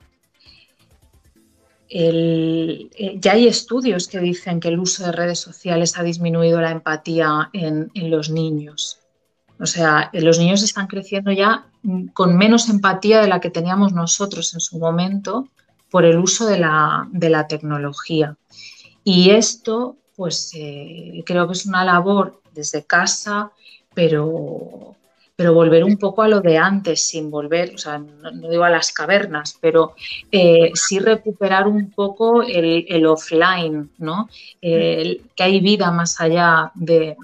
[1.91, 6.71] Eh, ya hay estudios que dicen que el uso de redes sociales ha disminuido la
[6.71, 8.98] empatía en, los niños.
[9.59, 11.65] O sea, los niños están creciendo ya
[12.13, 15.49] con menos empatía de la que teníamos nosotros en su momento
[15.89, 18.37] por el uso de la, tecnología.
[19.03, 23.51] Y esto, pues eh, creo que es una labor desde casa,
[23.93, 24.95] pero
[25.39, 28.69] pero volver un poco a lo de antes, sin volver, o sea, no, digo a
[28.69, 29.95] las cavernas, pero
[30.29, 34.27] eh, sí recuperar un poco el, offline, ¿no?
[34.59, 37.15] que hay vida más allá de,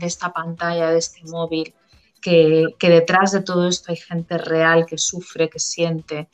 [0.00, 1.72] esta pantalla, de este móvil,
[2.20, 6.26] que, detrás de todo esto hay gente real que sufre, que siente,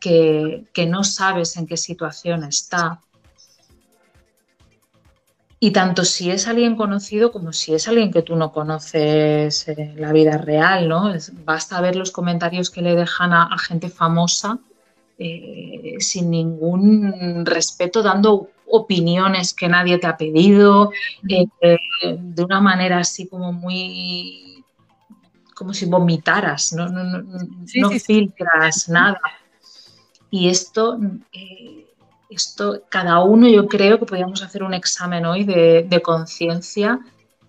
[0.00, 2.98] que, que no sabes en qué situación está,
[5.64, 10.00] y tanto si es alguien conocido como si es alguien que tú no conoces en
[10.00, 11.12] la vida real, ¿no?
[11.44, 14.58] basta ver los comentarios que le dejan a, gente famosa
[15.18, 20.90] eh, sin ningún respeto, dando opiniones que nadie te ha pedido,
[21.28, 21.46] eh,
[22.18, 24.64] de una manera así como muy
[25.54, 29.20] como si vomitaras, no, no, filtras nada.
[30.28, 30.98] Y esto
[31.32, 31.81] eh,
[32.34, 37.00] esto, cada uno yo creo que podríamos hacer un examen hoy de, conciencia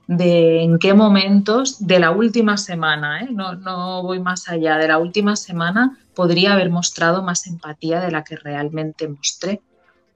[0.08, 3.30] de en qué momentos de la última semana, ¿eh?
[3.32, 8.12] no, no, voy más allá, de la última semana podría haber mostrado más empatía de
[8.12, 9.62] la que realmente mostré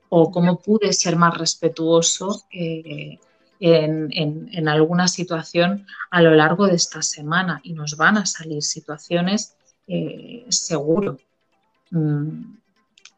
[0.10, 3.20] o cómo pude ser más respetuoso eh,
[3.60, 9.56] en, alguna situación a lo largo de esta semana y nos van a salir situaciones
[9.88, 11.18] eh, seguro.
[11.92, 12.58] Mm,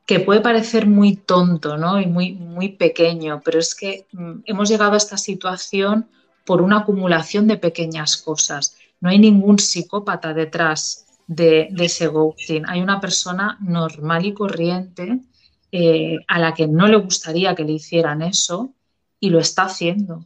[0.10, 2.02] que puede parecer muy tonto ¿no?
[2.02, 6.10] y muy, muy pequeño, pero es que mm, hemos llegado a esta situación
[6.48, 8.76] por una acumulación de pequeñas cosas.
[9.02, 12.68] No hay ningún psicópata detrás de, ese ghosting.
[12.68, 15.20] Hay una persona normal y corriente
[15.72, 18.74] eh, a la que no le gustaría que le hicieran eso
[19.20, 20.26] y lo está haciendo.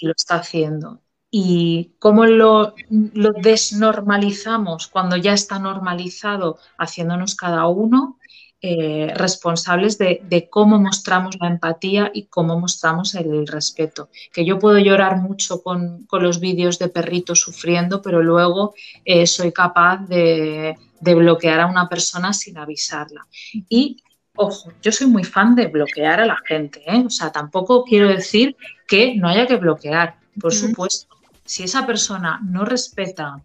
[0.00, 1.00] Y lo está haciendo.
[1.30, 8.18] ¿Y cómo lo, lo, desnormalizamos cuando ya está normalizado haciéndonos cada uno?
[8.66, 14.08] Eh, responsables de, cómo mostramos la empatía y cómo mostramos el respeto.
[14.32, 18.72] Que yo puedo llorar mucho con, los vídeos de perritos sufriendo, pero luego
[19.04, 23.26] eh, soy capaz de, bloquear a una persona sin avisarla.
[23.68, 24.02] Y
[24.36, 27.04] Ojo, yo soy muy fan de bloquear a la gente, ¿eh?
[27.06, 28.56] o sea, tampoco quiero decir
[28.88, 31.14] que no haya que bloquear, por supuesto.
[31.44, 33.42] Si esa persona no respeta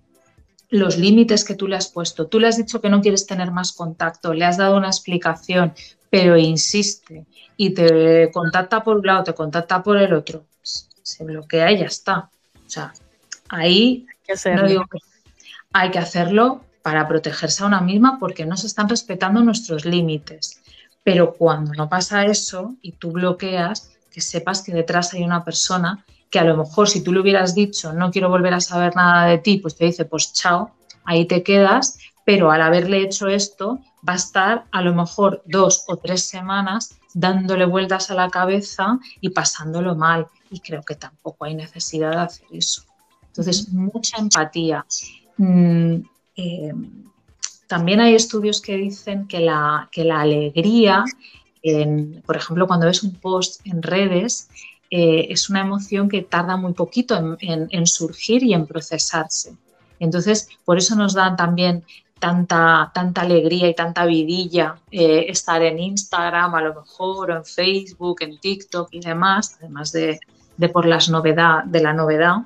[0.70, 2.28] los límites que tú le has puesto.
[2.28, 5.74] Tú le has dicho que no quieres tener más contacto, le has dado una explicación,
[6.10, 7.26] pero insiste
[7.58, 11.86] y te contacta por un lado, te contacta por el otro, se bloquea y ya
[11.86, 12.30] está.
[12.66, 12.94] O sea,
[13.50, 14.06] ahí
[14.46, 15.00] no digo que
[15.74, 20.62] hay que hacerlo para protegerse a una misma porque no se están respetando nuestros límites.
[21.04, 26.06] Pero cuando no pasa eso y tú bloqueas, que sepas que detrás hay una persona
[26.30, 29.26] que a lo mejor si tú le hubieras dicho no quiero volver a saber nada
[29.26, 30.72] de ti, pues te dice pues chao,
[31.06, 35.86] ahí te quedas, pero al haberle hecho esto va a estar a lo mejor dos
[35.88, 40.28] o tres semanas dándole vueltas a la cabeza y pasándolo mal.
[40.52, 42.84] Y creo que tampoco hay necesidad de hacer eso.
[43.28, 44.86] Entonces, mucha empatía.
[45.38, 45.96] Mm,
[46.36, 46.74] eh,
[47.68, 51.04] también hay estudios que dicen que la, que la alegría,
[52.26, 54.50] por ejemplo, cuando ves un post en redes,
[54.90, 59.56] eh, es una emoción que tarda muy poquito en, surgir y en procesarse.
[60.00, 61.84] Entonces, por eso nos dan también
[62.20, 67.46] tanta, tanta alegría y tanta vidilla eh, estar en Instagram, a lo mejor, o en
[67.46, 70.20] Facebook, en TikTok y demás, además de,
[70.74, 72.38] por las novedad, de la novedad.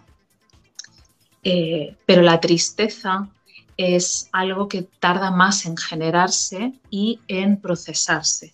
[1.44, 3.28] Eh, pero la tristeza
[3.78, 8.54] es algo que tarda más en generarse y en procesarse.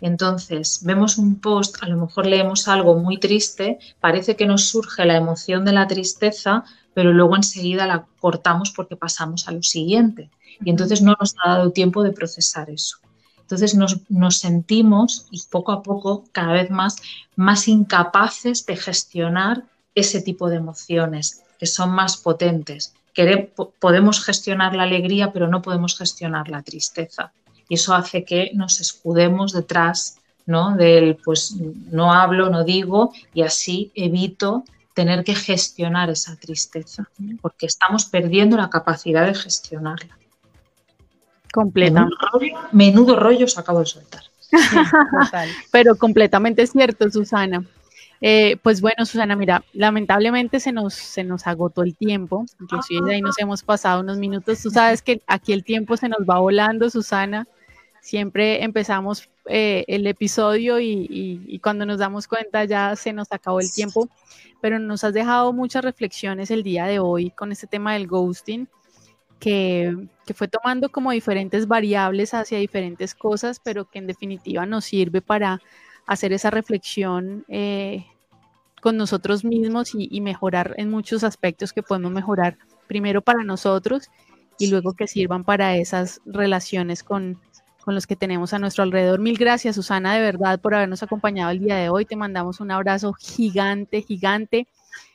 [0.00, 5.04] Entonces, vemos un post, a lo mejor leemos algo muy triste, parece que nos surge
[5.04, 10.30] la emoción de la tristeza, pero luego enseguida la cortamos porque pasamos a lo siguiente.
[10.64, 12.98] Y entonces no nos ha dado tiempo de procesar eso.
[13.40, 16.96] Entonces nos, sentimos, y poco a poco, cada vez más,
[17.34, 22.94] más incapaces de gestionar ese tipo de emociones que son más potentes,
[23.80, 27.32] podemos gestionar la alegría, pero no podemos gestionar la tristeza.
[27.68, 30.74] Y eso hace que nos escudemos detrás ¿no?
[30.76, 31.54] del pues
[31.90, 34.64] no hablo, no digo y así evito
[34.94, 37.08] tener que gestionar esa tristeza,
[37.40, 40.18] porque estamos perdiendo la capacidad de gestionarla.
[41.52, 42.16] Completamente.
[42.72, 44.22] Menudo rollo, se acabo de soltar.
[45.70, 47.64] Pero completamente cierto, Susana.
[48.20, 53.20] Eh, pues bueno, Susana, mira, lamentablemente se nos, se nos agotó el tiempo, inclusive ahí
[53.20, 54.60] nos hemos pasado unos minutos.
[54.62, 57.46] Tú sabes que aquí el tiempo se nos va volando, Susana.
[58.08, 63.70] Siempre empezamos eh, el episodio y, cuando nos damos cuenta ya se nos acabó el
[63.70, 64.08] tiempo,
[64.62, 68.66] pero nos has dejado muchas reflexiones el día de hoy con este tema del ghosting.
[69.38, 75.20] Que, fue tomando como diferentes variables hacia diferentes cosas, pero que en definitiva nos sirve
[75.20, 75.60] para
[76.06, 78.06] hacer esa reflexión eh,
[78.80, 82.56] con nosotros mismos y, mejorar en muchos aspectos que podemos mejorar
[82.86, 84.08] primero para nosotros
[84.58, 87.38] y luego que sirvan para esas relaciones con,
[87.88, 89.18] con los que tenemos a nuestro alrededor.
[89.18, 92.04] Mil gracias, Susana, de verdad, por habernos acompañado el día de hoy.
[92.04, 94.68] Te mandamos un abrazo gigante, gigante.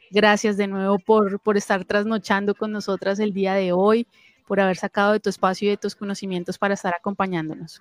[0.09, 4.07] Gracias de nuevo por, por estar trasnochando con nosotras el día de hoy,
[4.47, 7.79] por haber sacado de tu espacio y de tus conocimientos para estar acompañándonos.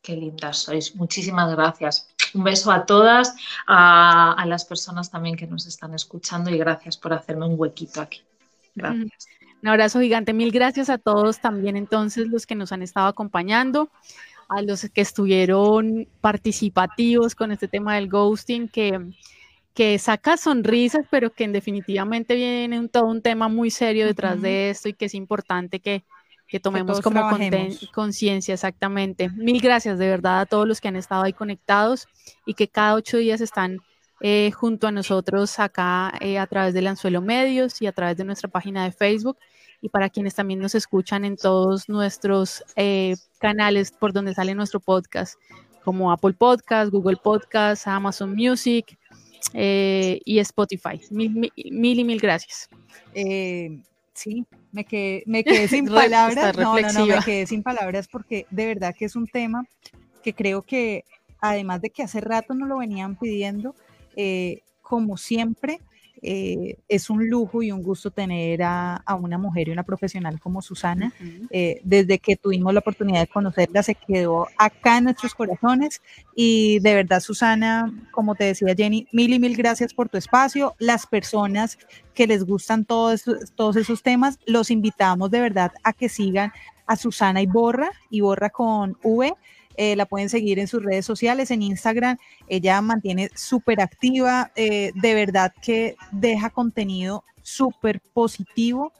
[0.00, 0.94] Qué lindas sois.
[0.94, 2.14] Muchísimas gracias.
[2.34, 3.34] Un beso a todas,
[3.66, 8.22] a, las personas también que nos están escuchando y gracias por hacerme un huequito aquí.
[8.76, 9.26] Gracias.
[9.64, 10.34] Un abrazo gigante.
[10.34, 13.88] Mil gracias a todos también entonces los que nos han estado acompañando,
[14.50, 19.00] a los que estuvieron participativos con este tema del ghosting, que,
[19.72, 24.42] que saca sonrisas, pero que en definitivamente viene un, todo un tema muy serio detrás
[24.42, 26.04] de esto y que es importante que,
[26.46, 27.22] que tomemos como
[27.94, 29.30] conciencia exactamente.
[29.30, 32.06] Mil gracias de verdad a todos los que han estado ahí conectados
[32.44, 33.80] y que cada ocho días están
[34.26, 38.24] eh, junto a nosotros acá eh, a través del Anzuelo Medios y a través de
[38.24, 39.36] nuestra página de Facebook
[39.82, 44.80] y para quienes también nos escuchan en todos nuestros eh, canales por donde sale nuestro
[44.80, 45.34] podcast,
[45.84, 48.98] como Apple Podcast, Google Podcast, Amazon Music
[49.52, 51.02] y Spotify.
[51.10, 52.70] Mil, mil, y mil gracias.
[54.14, 56.56] Sí, me quedé, me quedé sin palabras.
[56.56, 59.66] No, no, no, me quedé sin palabras porque de verdad que es un tema
[60.22, 61.04] que creo que,
[61.42, 63.74] además de que hace rato nos lo venían pidiendo,
[64.16, 65.80] eh, como siempre,
[66.26, 70.62] eh, es un lujo y un gusto tener a, una mujer y una profesional como
[70.62, 71.12] Susana.
[71.50, 76.00] Eh, desde que tuvimos la oportunidad de conocerla, se quedó acá en nuestros corazones.
[76.34, 80.74] Y de verdad, Susana, como te decía Jenny, mil y mil gracias por tu espacio.
[80.78, 81.78] Las personas
[82.14, 86.52] que les gustan todos, todos esos temas, los invitamos de verdad a que sigan
[86.86, 89.34] a Susana y Borra, y Borra con V.
[89.76, 92.18] Eh, la pueden seguir en sus redes sociales, en Instagram.
[92.48, 98.92] Ella mantiene súper activa, eh, de verdad que deja contenido súper positivo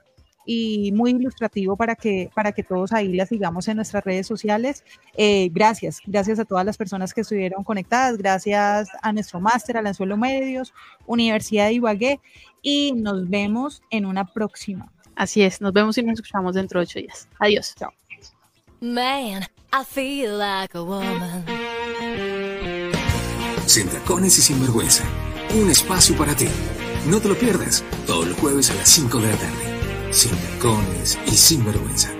[0.47, 4.85] y muy ilustrativo para que, para que todos ahí la sigamos en nuestras redes sociales.
[5.17, 9.87] Eh, gracias, gracias a todas las personas que estuvieron conectadas, gracias a nuestro máster, al
[9.87, 10.75] Anzuelo Medios,
[11.07, 12.21] Universidad de Ibagué
[12.63, 14.93] y nos vemos en una próxima.
[15.17, 17.29] Así es, nos vemos y nos escuchamos dentro de ocho días.
[17.39, 17.75] Adiós.
[17.79, 17.93] Chao.
[18.81, 19.47] Man,
[19.77, 21.45] I feel like a woman.
[23.67, 25.03] Sin tacones y sin vergüenza.
[25.53, 26.47] Un espacio para ti.
[27.09, 27.83] No te lo pierdas.
[28.07, 30.13] Todos los jueves a las 5 de la tarde.
[30.13, 32.11] Sin tacones y sin vergüenza.